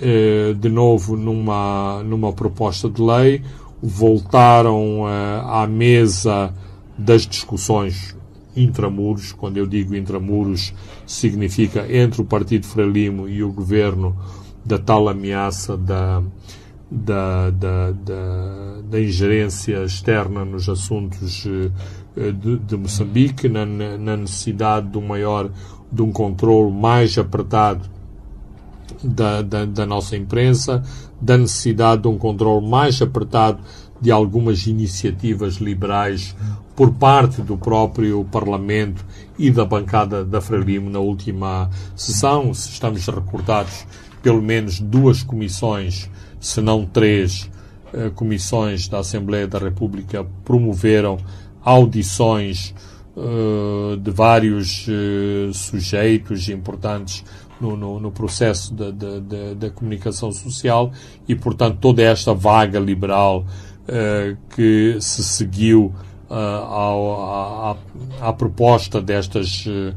[0.00, 3.42] eh, de novo numa, numa proposta de lei
[3.82, 5.04] voltaram
[5.46, 6.52] à mesa
[6.98, 8.14] das discussões
[8.54, 9.32] intramuros.
[9.32, 10.74] Quando eu digo intramuros,
[11.10, 14.16] significa entre o Partido Frelimo e o governo
[14.64, 16.22] da tal ameaça da,
[16.88, 24.88] da, da, da, da ingerência externa nos assuntos uh, de, de, Moçambique, na, na necessidade
[24.88, 25.50] de um maior,
[25.90, 27.90] de um controle mais apertado
[29.02, 30.80] da, da, da, nossa imprensa,
[31.20, 33.58] da necessidade de um controle mais apertado
[34.00, 36.34] de algumas iniciativas liberais
[36.74, 39.04] por parte do próprio Parlamento
[39.38, 42.54] e da bancada da Frelimo na última sessão.
[42.54, 43.86] Se estamos recordados,
[44.22, 46.08] pelo menos duas comissões,
[46.40, 47.50] se não três,
[47.92, 51.18] eh, comissões da Assembleia da República promoveram
[51.62, 52.74] audições
[53.16, 57.24] uh, de vários uh, sujeitos importantes
[57.60, 60.90] no, no, no processo da, da, da, comunicação social
[61.28, 63.44] e, portanto, toda esta vaga liberal
[64.50, 65.92] que se seguiu
[66.30, 67.76] uh, ao, à,
[68.20, 69.94] à, proposta destas, uh,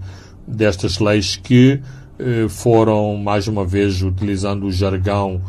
[0.48, 1.80] destas leis que
[2.48, 5.42] foram, mais uma vez, utilizando o jargão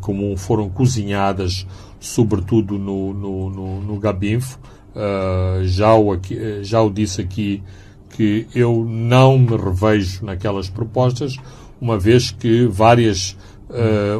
[0.00, 1.66] comum, foram cozinhadas,
[2.00, 4.58] sobretudo no, no, no, no Gabinfo.
[5.64, 7.62] já, o aqui, já o disse aqui
[8.08, 11.36] que eu não me revejo naquelas propostas,
[11.80, 13.36] uma vez que várias,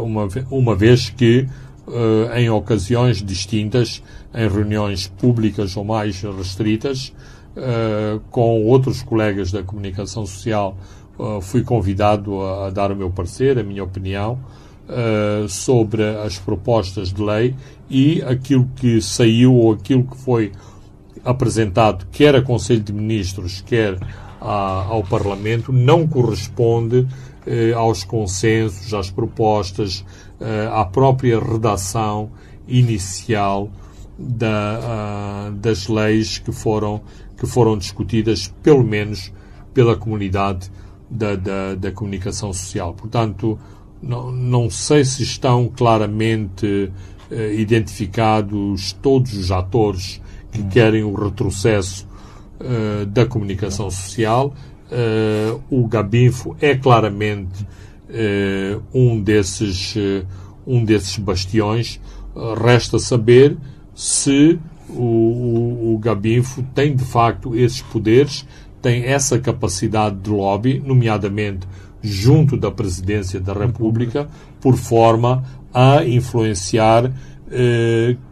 [0.01, 1.49] uma, uma vez que
[1.87, 4.03] uh, em ocasiões distintas,
[4.35, 7.13] em reuniões públicas ou mais restritas,
[7.57, 10.77] uh, com outros colegas da comunicação social,
[11.43, 14.41] fui convidado a, a, dar o meu parecer, a minha opinião,
[15.49, 17.55] sobre as propostas de lei
[17.89, 20.51] e aquilo que saiu ou aquilo que foi
[21.25, 23.99] apresentado quer a Conselho de Ministros, quer
[24.41, 27.07] a, ao Parlamento, não corresponde
[27.77, 30.05] aos consensos, às propostas,
[30.41, 32.31] eh, à própria redação
[32.67, 33.71] inicial
[34.19, 37.03] da, uh, das leis que foram,
[37.37, 39.33] que foram discutidas, pelo menos
[39.75, 40.71] pela comunidade
[41.11, 42.95] da, da, da comunicação social.
[42.95, 43.59] Portanto,
[44.03, 46.93] não, não sei se estão claramente
[47.31, 50.21] eh, identificados todos os atores
[50.51, 50.69] que hum.
[50.69, 52.07] querem o retrocesso
[52.61, 54.55] eh, da comunicação social.
[54.95, 57.67] Eh, o Gabinfo é claramente
[58.11, 60.23] eh, um desses eh,
[60.67, 61.99] um desses bastiões.
[62.63, 63.57] resta saber
[63.95, 68.47] se o, o, o Gabinfo tem de facto esses poderes,
[68.83, 71.67] tem essa capacidade de lobby, nomeadamente
[72.03, 74.29] junto da Presidência da República,
[74.61, 77.11] por forma a influenciar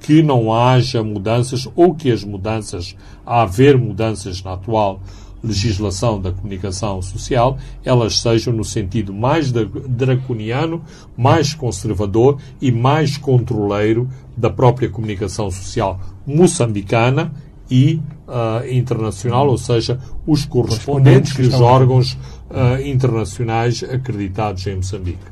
[0.00, 2.96] que não haja mudanças ou que as mudanças,
[3.26, 5.02] a haver mudanças na atual
[5.42, 10.82] legislação da comunicação social, elas sejam no sentido mais draconiano,
[11.16, 17.32] mais conservador e mais controleiro da própria comunicação social moçambicana
[17.70, 22.14] e uh, internacional, ou seja, os correspondentes dos órgãos
[22.50, 25.29] uh, internacionais acreditados em Moçambique.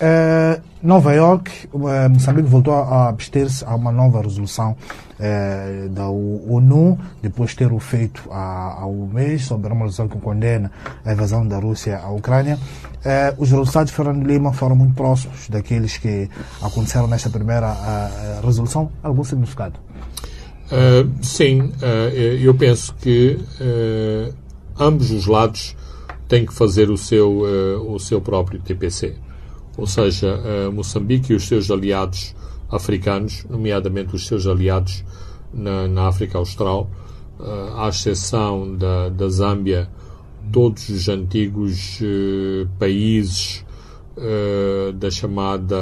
[0.00, 6.98] Uh, Nova York, uh, Moçambique voltou a abster-se a uma nova resolução uh, da ONU,
[7.22, 10.72] depois de ter o feito há, há um mês, sobre uma resolução que condena
[11.04, 12.58] a invasão da Rússia à Ucrânia.
[13.38, 16.28] os resultados de Fernando Lima foram muito próximos daqueles que
[16.60, 17.72] aconteceram nesta primeira
[18.44, 18.90] resolução.
[19.02, 19.74] Algum significado?
[21.20, 21.72] sim,
[22.40, 23.38] eu penso que
[24.78, 25.76] ambos os lados
[26.26, 27.42] têm que fazer o seu,
[27.86, 29.14] o seu próprio TPC
[29.76, 30.38] ou seja,
[30.72, 32.34] Moçambique e os seus aliados
[32.72, 35.04] africanos, nomeadamente os seus aliados
[35.52, 36.90] na, na África Austral,
[37.38, 39.88] uh, à exceção da, da Zâmbia,
[40.50, 43.64] todos os antigos uh, países
[44.98, 45.74] da chamada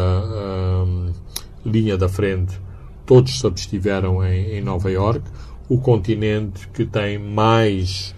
[1.66, 2.60] linha da frente,
[3.04, 5.22] todos se abstiveram em, em Nova York.
[5.68, 8.14] O continente que tem mais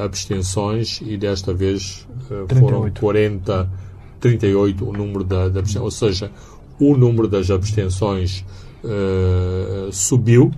[0.00, 2.06] abstenções, e desta vez
[2.60, 3.68] foram 40
[4.20, 6.30] 38 o número da, da ou seja,
[6.80, 8.44] o número das abstenções
[8.84, 10.50] uh, subiu.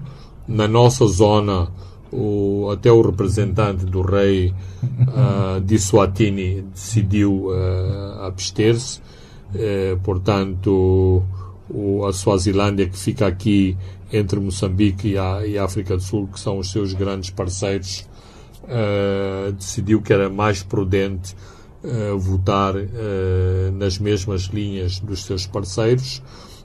[0.46, 1.70] Na nossa zona,
[2.12, 4.52] o, até o representante do rei
[4.82, 9.00] uh, de Swatini decidiu uh, abster-se.
[10.02, 11.22] portanto,
[11.68, 13.76] o, a Suazilândia, que fica aqui
[14.12, 18.08] entre Moçambique e a, e a, África do Sul, que são os seus grandes parceiros,
[19.56, 21.34] decidiu que era mais prudente
[21.84, 26.22] uh, votar uh, nas mesmas linhas dos seus parceiros.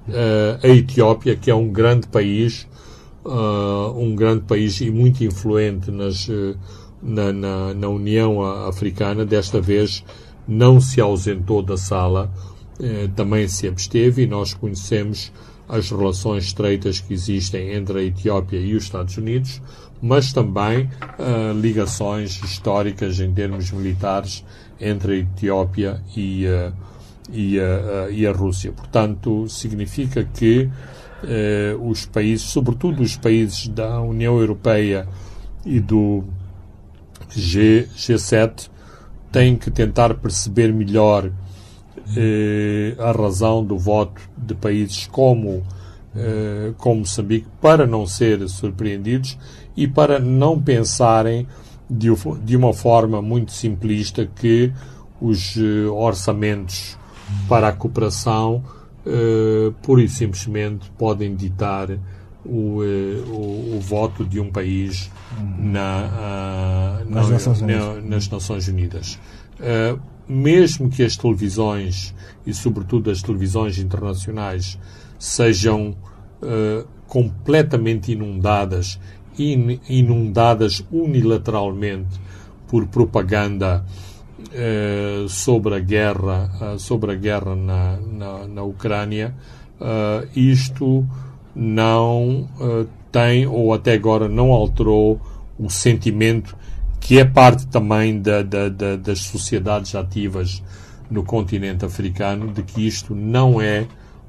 [0.08, 2.68] Uh, a Etiópia, que é um grande país,
[3.96, 6.30] um grande país e muito influente nas,
[7.02, 10.04] na, na, na, União Africana, desta vez
[10.48, 12.32] não se ausentou da sala,
[13.16, 15.32] também se absteve e nós conhecemos
[15.68, 19.60] as relações estreitas que existem entre a Etiópia e os Estados Unidos,
[20.02, 24.44] mas também uh, ligações históricas em termos militares
[24.80, 26.74] entre a Etiópia e, uh,
[27.32, 28.72] e, uh, e, a Rússia.
[28.72, 30.70] Portanto, significa que
[31.82, 35.08] os países, sobretudo os países da União Europeia
[35.66, 36.24] e do
[37.32, 38.70] G, G7,
[39.32, 41.32] têm que tentar perceber melhor
[43.00, 45.64] a razão do voto de países como,
[46.78, 49.36] como Moçambique para não ser surpreendidos
[49.76, 51.48] e para não pensarem
[51.90, 54.72] de, uma forma muito simplista que
[55.22, 56.98] os uh, orçamentos
[57.48, 58.64] para a cooperação
[59.06, 61.90] uh, pura e simplesmente podem ditar
[62.44, 65.12] o, uh, o, o, voto de um país
[65.58, 69.20] na, uh, nas, Nações na, nas, Nações Unidas.
[70.28, 72.14] mesmo que as televisões,
[72.46, 74.78] e sobretudo as televisões internacionais,
[75.18, 75.96] sejam
[77.08, 79.00] completamente inundadas
[79.38, 82.20] inundadas unilateralmente
[82.68, 83.86] por propaganda
[84.54, 89.36] eh, sobre a guerra, eh, sobre a guerra na, na, na Ucrânia,
[89.80, 91.06] eh, isto
[91.56, 95.20] não eh, tem ou até agora não alterou
[95.58, 96.56] o sentimento
[97.00, 100.64] que é parte também da, da, da, das sociedades ativas
[101.10, 103.86] no continente africano de que isto não é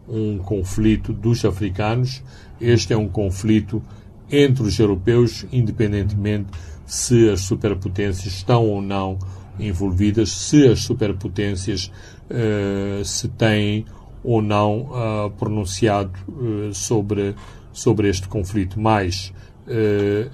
[0.09, 2.23] um conflito dos africanos,
[2.61, 3.83] este é um conflito
[4.31, 6.49] entre os europeus, independentemente
[6.87, 9.19] se as superpotências estão ou não
[9.59, 11.91] envolvidas, se as superpotências
[12.31, 13.85] uh, se têm
[14.23, 17.35] ou não uh, pronunciado uh, sobre,
[17.73, 18.81] sobre este conflito.
[18.81, 19.33] Mas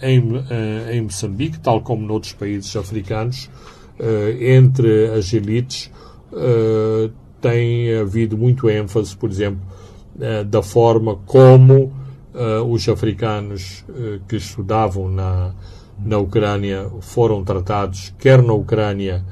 [0.03, 0.23] em,
[0.93, 3.49] em Moçambique, tal como noutros países africanos,
[4.39, 5.91] entre as elites
[7.41, 9.63] tem havido muito ênfase, por exemplo,
[10.51, 11.91] da forma como
[12.35, 15.55] uh, os africanos uh, que estudavam na,
[15.99, 19.25] na Ucrânia foram tratados, quer na Ucrânia,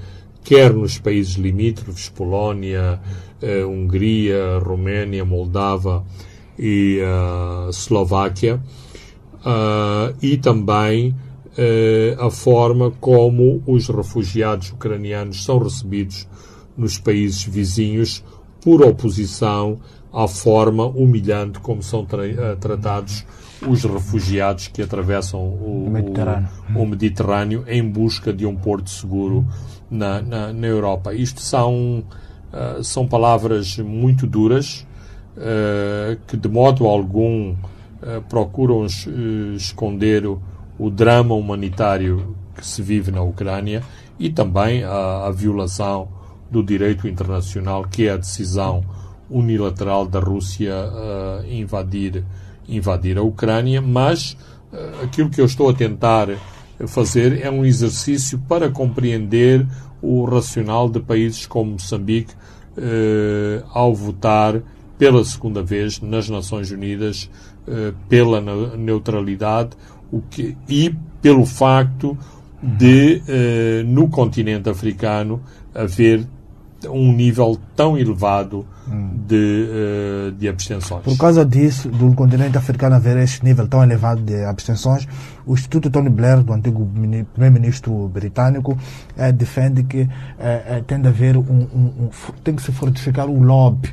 [0.42, 3.00] quer nos países limítrofes, Polónia,
[3.42, 6.04] uh, Hungria, Roménia, Moldava
[6.58, 6.98] e
[7.70, 8.60] Eslováquia,
[10.20, 11.16] e também
[12.18, 16.28] a forma como os refugiados ucranianos são recebidos
[16.76, 18.22] nos países vizinhos
[18.60, 19.80] por oposição
[20.12, 22.22] à forma humilhante como são tra
[22.58, 23.24] tratados
[23.66, 26.48] os refugiados que atravessam o, Mediterrâneo.
[26.74, 29.46] O, o, Mediterrâneo em busca de um porto seguro
[29.90, 31.12] na, na, na Europa.
[31.12, 32.04] Isto são,
[32.52, 34.86] uh, são palavras muito duras
[35.36, 38.86] uh, que, de modo algum, uh, procuram
[39.54, 40.40] esconder o,
[40.78, 43.82] o, drama humanitário que se vive na Ucrânia
[44.18, 46.08] e também a, a violação
[46.50, 48.82] do direito internacional, que é a decisão
[49.30, 50.74] unilateral da Rússia
[51.48, 52.24] invadir
[52.70, 54.36] invadir a Ucrânia, mas
[54.72, 56.28] uh, aquilo que eu estou a tentar
[56.86, 59.66] fazer é um exercício para compreender
[60.00, 64.62] o racional de países como Moçambique uh, ao votar
[64.96, 67.28] pela segunda vez nas Nações Unidas
[67.66, 68.40] uh, pela
[68.76, 69.70] neutralidade
[70.10, 72.16] o que, e pelo facto
[72.62, 73.22] de,
[73.86, 75.40] no continente africano,
[75.74, 76.26] haver
[76.88, 79.68] um nível tão elevado de,
[80.28, 81.02] uh, de abstenções.
[81.02, 85.06] Por causa disso, do continente africano haver este nível tão elevado de abstenções,
[85.46, 86.88] o Instituto Tony Blair, do antigo
[87.32, 88.78] primeiro-ministro britânico,
[89.16, 92.10] eh, defende que eh, tem de haver um, um, um,
[92.44, 93.92] tem que se fortificar o lobby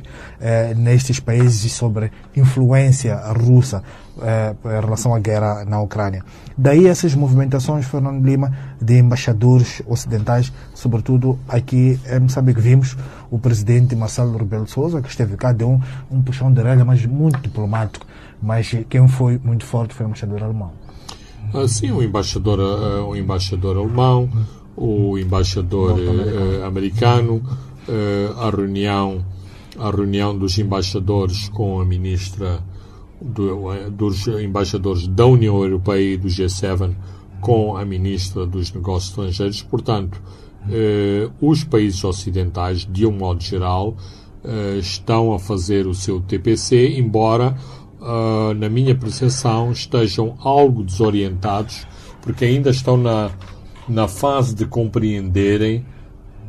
[0.76, 3.82] nestes países sobre influência russa
[4.22, 6.24] em relação à guerra na Ucrânia.
[6.56, 12.60] Daí essas movimentações, Fernando Lima, de embaixadores ocidentais, sobretudo aqui em Moçambique.
[12.60, 12.96] Vimos
[13.30, 17.04] o presidente Marcelo Rebelo Souza, que esteve cá, deu um, um puxão de orelha, mas
[17.06, 18.06] muito diplomático.
[18.42, 20.72] Mas quem foi muito forte foi o embaixador alemão.
[21.54, 24.28] Ah, sim, o embaixador, uh, o embaixador alemão,
[24.76, 27.36] o embaixador uh, americano,
[27.88, 29.24] uh, a reunião
[29.78, 32.60] a reunião dos embaixadores com a ministra
[33.20, 36.94] do, dos embaixadores da União Europeia e do G7
[37.40, 39.62] com a ministra dos Negócios Estrangeiros.
[39.62, 40.20] Portanto,
[40.70, 43.96] eh, os países ocidentais, de um modo geral,
[44.44, 47.56] eh, estão a fazer o seu TPC, embora,
[48.00, 51.86] eh, na minha percepção, estejam algo desorientados,
[52.22, 53.30] porque ainda estão na,
[53.88, 55.84] na fase de compreenderem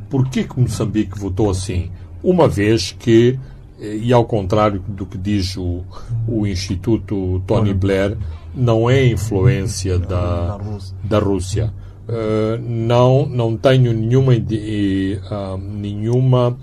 [0.09, 1.91] por que, que Moçambique votou assim.
[2.23, 3.39] Uma vez que
[3.81, 5.83] e ao contrário do que diz o,
[6.27, 8.17] o Instituto Tony Blair,
[8.53, 10.59] não é influência da,
[11.03, 11.73] da Rússia.
[12.07, 16.57] Uh, não, não tenho nenhuma, uh, nenhuma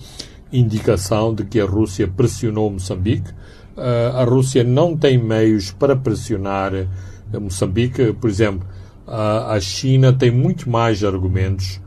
[0.53, 3.31] indicação de que a Rússia pressionou Moçambique.
[3.77, 6.73] Uh, a Rússia não tem meios para pressionar
[7.33, 8.13] Moçambique.
[8.15, 8.67] Por exemplo,
[9.07, 11.81] a China tem muito mais argumentos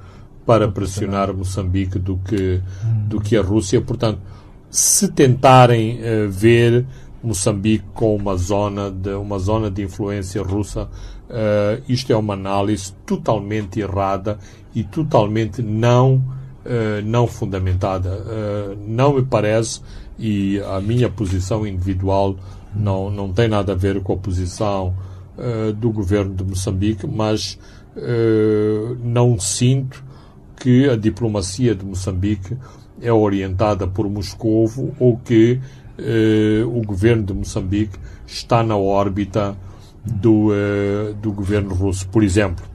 [0.45, 2.61] para pressionar Moçambique do que,
[3.07, 3.81] do que a Rússia.
[3.81, 4.19] Portanto,
[4.69, 6.85] se tentarem uh, ver
[7.21, 12.93] Moçambique como uma zona de uma zona de influência russa, uh, isto é uma análise
[13.05, 14.37] totalmente errada
[14.73, 18.23] e totalmente não uh, não fundamentada.
[18.87, 19.81] não me parece
[20.17, 22.35] e a minha posição individual
[22.73, 24.93] não não tem nada a ver com a posição
[25.77, 27.57] do governo de Moçambique, mas
[29.01, 30.03] não sinto
[30.57, 32.57] que a diplomacia de Moçambique
[33.01, 35.59] é orientada por Moscovo ou que
[35.97, 39.55] eh, o governo de Moçambique está na órbita
[40.05, 42.07] do, eh, do governo russo.
[42.07, 42.65] Por exemplo,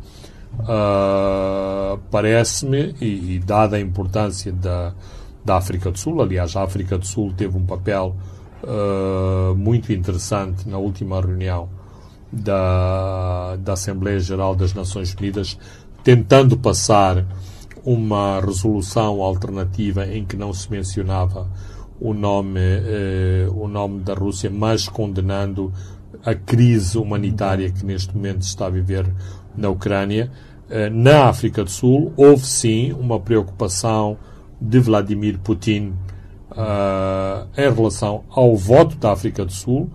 [0.60, 4.92] uh, parece-me, e, e, dada a importância da,
[5.44, 8.16] da África do Sul, aliás, a África do Sul teve um papel
[8.62, 11.68] uh, muito interessante na última reunião
[12.30, 15.58] da, da Assembleia Geral das Nações Unidas,
[16.02, 17.24] tentando passar
[17.84, 21.48] uma resolução alternativa em que não se mencionava
[22.00, 25.72] o nome, eh, o nome da Rússia, mas condenando
[26.24, 29.06] a crise humanitária que neste momento se está a viver
[29.56, 30.30] na Ucrânia.
[30.68, 34.16] Eh, na África do Sul, houve sim uma preocupação
[34.60, 35.92] de Vladimir Putin
[36.52, 39.90] uh, em relação ao voto da África do Sul,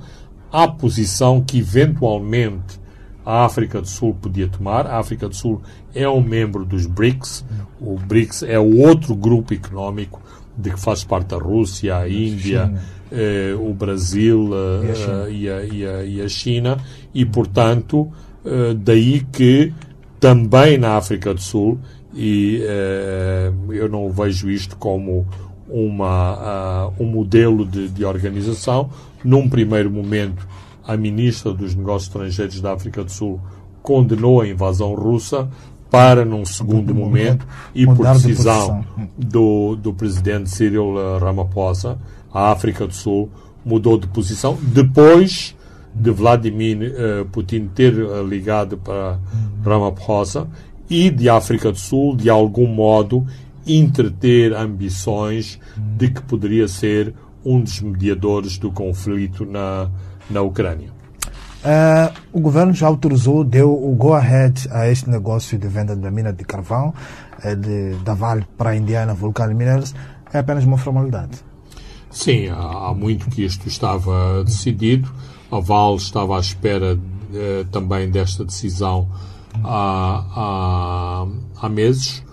[0.52, 2.80] à posição que eventualmente
[3.26, 4.88] a África do Sul podia tomar.
[4.88, 5.61] A África do Sul
[5.93, 7.45] é um membro dos BRICS.
[7.80, 10.22] O BRICS é o outro grupo económico
[10.57, 12.74] de que faz parte a Rússia, a Índia,
[13.11, 16.78] eh, o Brasil eh, e, a e, a, e, a, China.
[17.13, 18.11] E, portanto,
[18.45, 19.74] eh, daí que
[20.20, 21.80] também na África do Sul,
[22.13, 25.26] e eh, eu não vejo isto como
[25.70, 28.89] uma, uh, um modelo de, de organização,
[29.24, 30.47] num primeiro momento
[30.90, 33.40] a ministra dos Negócios Estrangeiros da África do Sul
[33.84, 35.48] condenou a invasão russa,
[35.90, 38.84] para, num segundo momento, e por decisão
[39.18, 41.98] do, do presidente Cyril Ramaphosa,
[42.34, 43.30] a África do Sul
[43.64, 45.56] mudou de posição depois
[45.94, 49.20] de Vladimir eh, Putin ter eh, ligado para
[49.64, 50.48] Ramaphosa
[50.90, 53.26] e de África do Sul, de algum modo,
[53.66, 57.14] entreter ambições de que poderia ser
[57.44, 59.90] um dos mediadores do conflito na,
[60.30, 60.92] na Ucrânia.
[61.64, 66.32] Eh, o governo já autorizou, deu o go-ahead a este negócio de venda da mina
[66.32, 66.94] de carvão
[67.44, 69.94] eh, de, da Vale para a Indiana Vulcan Minerals.
[70.32, 71.40] É apenas uma formalidade.
[72.10, 75.12] Sim, há, há muito que isto estava decidido.
[75.52, 76.98] A Vale estava à espera
[77.34, 79.10] eh, também desta decisão
[79.64, 81.28] há, há,
[81.62, 82.24] há meses.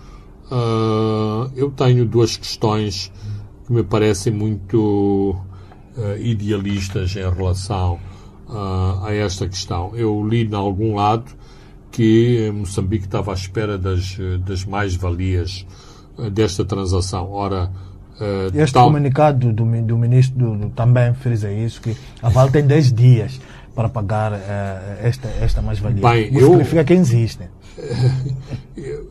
[0.49, 3.11] Ah, eu tenho duas questões
[3.65, 5.35] que me parecem muito
[6.19, 7.99] idealistas em relação
[8.49, 9.91] ah, a esta questão.
[9.95, 11.25] Eu li em algum lado
[11.91, 15.65] que Moçambique estava à espera das, eh, das mais-valias
[16.19, 17.31] eh, desta transação.
[17.31, 17.71] Ora,
[18.19, 22.65] eh, Este tal- comunicado do, do ministro do, também frisa isso, que a Vale tem
[22.67, 23.39] 10 dias
[23.73, 26.01] para pagar eh, esta, esta mais-valia.
[26.07, 27.43] Bem, Isso eu- significa que existe.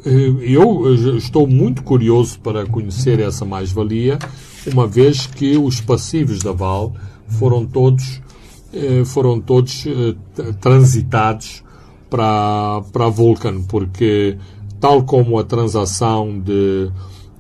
[0.05, 4.19] Eu eh, estou muito curioso para conhecer essa mais-valia,
[4.73, 6.93] uma vez que os passivos da Val
[7.29, 8.21] foram todos,
[8.73, 10.15] eh, foram todos eh,
[10.61, 11.63] transitados
[12.11, 14.39] para, para a Vulcan, porque
[14.81, 16.91] tal como a transação de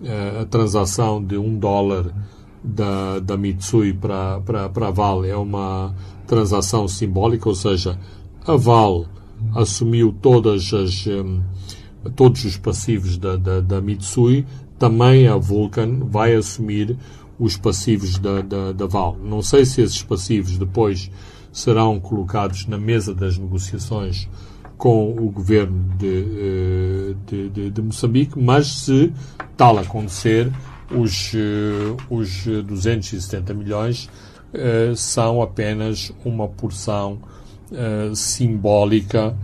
[0.03, 2.13] eh, a transação de um dólar
[2.63, 5.95] da, da Mitsui para, para, para a Vale é uma
[6.27, 7.99] transação simbólica, ou seja,
[8.47, 9.07] a Vale
[9.55, 11.05] assumiu todas as,
[12.17, 14.45] todos os passivos da, da, da Mitsui,
[14.79, 16.97] também a Vulcan vai assumir
[17.39, 19.17] os passivos da, da, da Val.
[19.23, 21.11] Não sei se esses passivos depois
[21.53, 24.29] serão colocados na mesa das negociações
[24.77, 29.11] com o governo de, eh, de, de, de Moçambique, mas se
[29.57, 30.53] tal acontecer,
[30.91, 34.11] os, eh, os 270 milhões
[34.53, 37.19] eh, são apenas uma porção
[38.15, 39.37] simbólica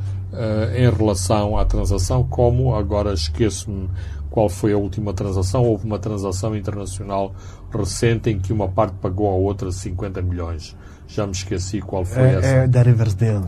[0.76, 3.89] em relação à transação, como agora esqueço-me
[4.33, 5.62] qual foi a última transação.
[5.62, 7.33] Houve uma transação internacional
[7.72, 10.74] recente em que uma parte pagou à outra 50 milhões.
[11.07, 12.47] Já me esqueci qual foi essa.
[12.47, 13.45] É, é da Riverdale.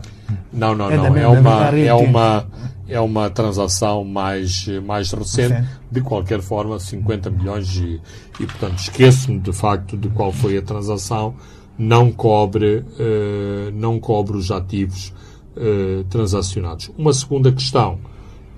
[0.53, 1.05] Não, não, É não.
[1.07, 2.47] É mesma- uma, é uma,
[2.87, 5.67] é uma transação mais, mais recente.
[5.91, 7.99] De qualquer forma, 50 milhões e,
[8.39, 11.33] e portanto, esqueço-me de facto de qual foi a transação.
[11.77, 15.11] Não cobre, eh, não cobre os ativos
[15.57, 16.91] eh, transacionados.
[16.97, 17.97] Uma segunda questão,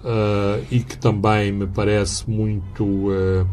[0.09, 3.45] eh, e que também me parece muito, eh,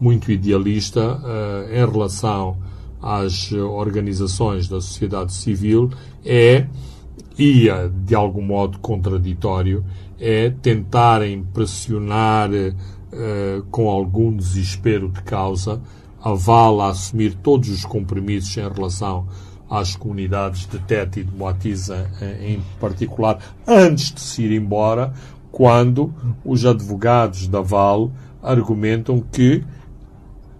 [0.00, 2.56] muito idealista eh, em relação
[3.02, 5.90] às organizações da sociedade civil,
[6.24, 6.66] é
[7.38, 7.68] e
[8.06, 9.84] de algum modo contraditório
[10.18, 12.50] é tentarem pressionar
[13.70, 15.80] com algum desespero de causa
[16.22, 19.26] a Vala a assumir todos os compromissos em relação
[19.68, 22.08] às comunidades de Tete e de Moatiza
[22.40, 25.12] em particular, antes de se ir embora,
[25.52, 26.12] quando
[26.44, 28.10] os advogados da Val
[28.42, 29.62] argumentam que,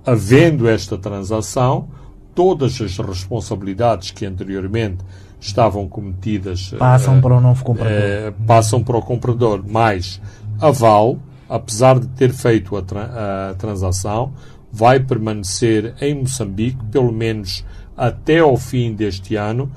[0.07, 1.89] havendo esta transação,
[2.35, 4.99] todas as responsabilidades que anteriormente
[5.41, 7.93] estavam cometidas Passam eh, para o novo comprador.
[7.93, 9.65] eh, passam para o comprador.
[9.67, 10.21] Mas
[10.61, 11.19] a Val,
[11.49, 14.33] apesar de ter feito a, tra- a transação,
[14.71, 17.65] vai permanecer em Moçambique, pelo menos
[17.97, 19.71] até ao fim deste ano,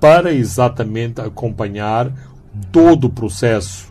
[0.00, 2.10] para exatamente acompanhar
[2.72, 3.89] todo o processo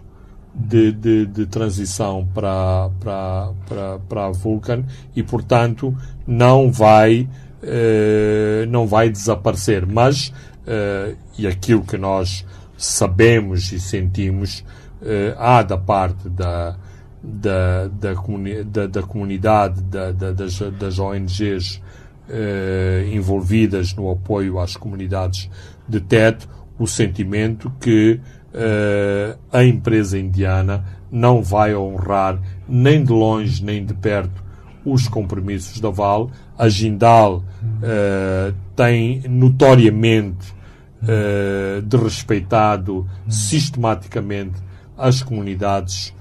[0.60, 4.84] de, de, de transição para, para, para, para a Vulcan
[5.16, 5.96] e, portanto,
[6.28, 7.30] não vai,
[7.64, 9.86] eh, não vai desaparecer.
[9.86, 10.34] Mas,
[10.68, 12.46] eh, e aquilo que nós
[12.78, 14.66] sabemos e sentimos,
[15.02, 16.76] eh, há da parte da,
[17.24, 21.82] da, da, comuni da, da comunidade, da, da, das, das ONGs
[22.30, 25.50] eh, envolvidas no apoio às comunidades
[25.88, 28.20] de teto, o sentimento que
[29.52, 34.44] a empresa indiana não vai honrar nem de longe nem de perto
[34.86, 36.32] os compromissos da Val.
[36.58, 37.44] A Jindal
[37.84, 40.54] eh, tem notoriamente
[41.08, 44.56] eh, desrespeitado sistematicamente
[44.98, 46.14] as comunidades,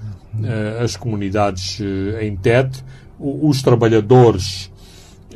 [0.43, 2.83] eh, as comunidades eh, em Tete.
[3.19, 4.71] O- os trabalhadores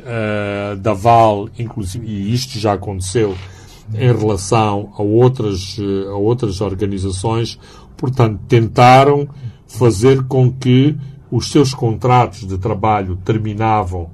[0.04, 3.34] eh, da Val, inclusive, e isto já aconteceu
[3.92, 7.58] em relação a outras, eh, a outras organizações,
[7.96, 9.28] portanto, tentaram
[9.66, 10.96] fazer com que
[11.30, 14.08] os seus contratos de trabalho terminavam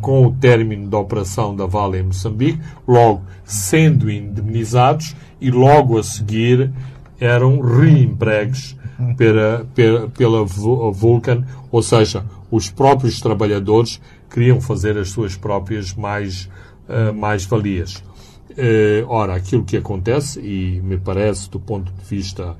[0.00, 6.02] com o término da operação da Vale em Moçambique, logo sendo indemnizados e logo a
[6.02, 6.70] seguir
[7.18, 8.76] eram reempregos
[9.16, 14.00] pela, pela, pela Vulcan, ou seja, os próprios trabalhadores
[14.30, 16.48] queriam fazer as suas próprias mais,
[16.88, 18.02] uh, mais valias.
[18.50, 22.56] Uh, ora, aquilo que acontece, e me parece do ponto de vista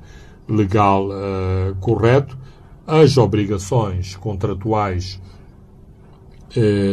[0.47, 2.37] legal uh, correto,
[2.87, 5.21] as obrigações contratuais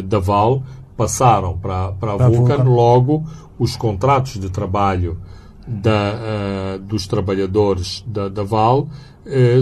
[0.05, 0.63] da VAL
[0.97, 3.25] passaram para, para a Vulcan, Vulcan, logo
[3.59, 5.21] os contratos de trabalho
[5.67, 8.89] da, dos trabalhadores da, da VAL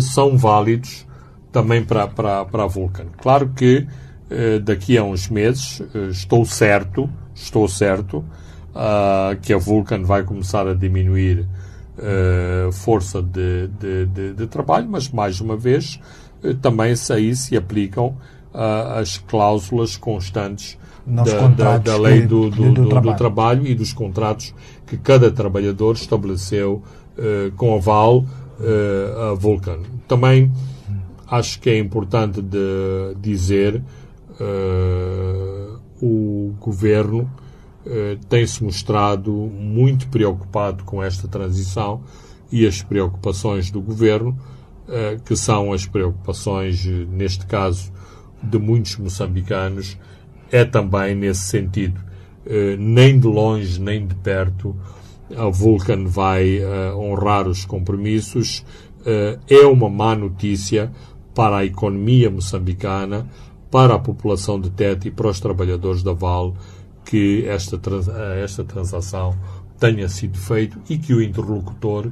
[0.03, 1.07] são válidos
[1.51, 3.07] também para, para, para a Vulcan.
[3.17, 3.87] Claro que
[4.63, 5.81] daqui a uns meses,
[6.11, 8.23] estou certo, estou certo,
[8.77, 11.47] uh, que a Vulcan vai começar a diminuir
[11.99, 15.99] uh, força de, de, de, de, trabalho, mas mais uma vez
[16.45, 18.17] uh, também aí se aplicam
[18.99, 23.13] as cláusulas constantes da, da, da, lei do, do, do, trabalho.
[23.13, 23.67] do, trabalho.
[23.67, 24.55] e dos contratos
[24.87, 26.83] que cada trabalhador estabeleceu
[27.59, 28.25] com a VAL,
[29.31, 29.81] a Vulcan.
[30.09, 30.51] Também
[31.27, 33.83] acho que é importante de dizer
[34.41, 37.31] uh, o governo
[37.87, 42.03] uh, tem-se mostrado muito preocupado com esta transição
[42.51, 44.37] e as preocupações do governo,
[44.89, 47.93] uh, que são as preocupações, neste caso,
[48.43, 49.97] de muitos moçambicanos,
[50.51, 52.01] é também nesse sentido.
[52.79, 54.77] nem de longe, nem de perto,
[55.37, 56.61] a Vulcan vai
[56.95, 58.65] honrar os compromissos.
[59.49, 60.93] é uma má notícia
[61.35, 63.29] para a economia moçambicana,
[63.71, 66.55] para a população de Tete e para os trabalhadores da Vale
[67.07, 68.09] que esta, trans,
[68.43, 69.35] esta transação
[69.79, 72.11] tenha sido feita e que o interlocutor,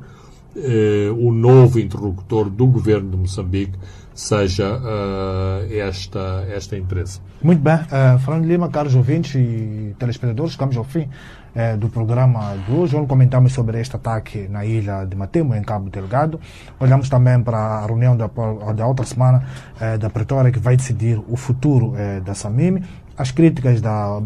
[0.56, 3.76] eh, o novo interlocutor do governo de Moçambique,
[4.14, 7.20] seja uh, esta, esta empresa.
[7.42, 7.74] Muito bem.
[7.74, 11.08] Uh, Fernando Lima, caros ouvintes e telespectadores, chegamos ao fim
[11.54, 15.62] uh, do programa de hoje, onde comentamos sobre este ataque na ilha de Matemo, em
[15.62, 16.38] Cabo Delgado.
[16.78, 18.30] Olhamos também para a reunião da,
[18.72, 19.44] da outra semana
[19.80, 22.84] uh, da Pretória, que vai decidir o futuro da Samime
[23.16, 24.20] as críticas da,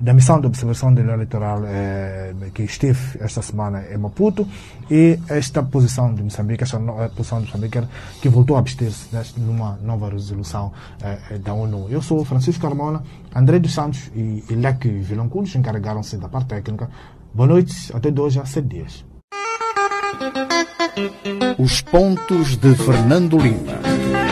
[0.00, 4.46] da missão de observação do eleitoral eh, que esteve esta semana em Maputo
[4.90, 7.80] e esta posição de Moçambique, esta no, posição de Moçambique
[8.20, 11.88] que voltou a abster-se numa nova resolução eh, da ONU.
[11.90, 13.02] Eu sou Francisco Carmona,
[13.34, 16.88] André dos Santos e, e Leque Vilanculos encarregaram-se da parte técnica.
[17.34, 19.04] Boa noite, até dois a sete dias.
[21.58, 24.25] Os pontos de Fernando Lima.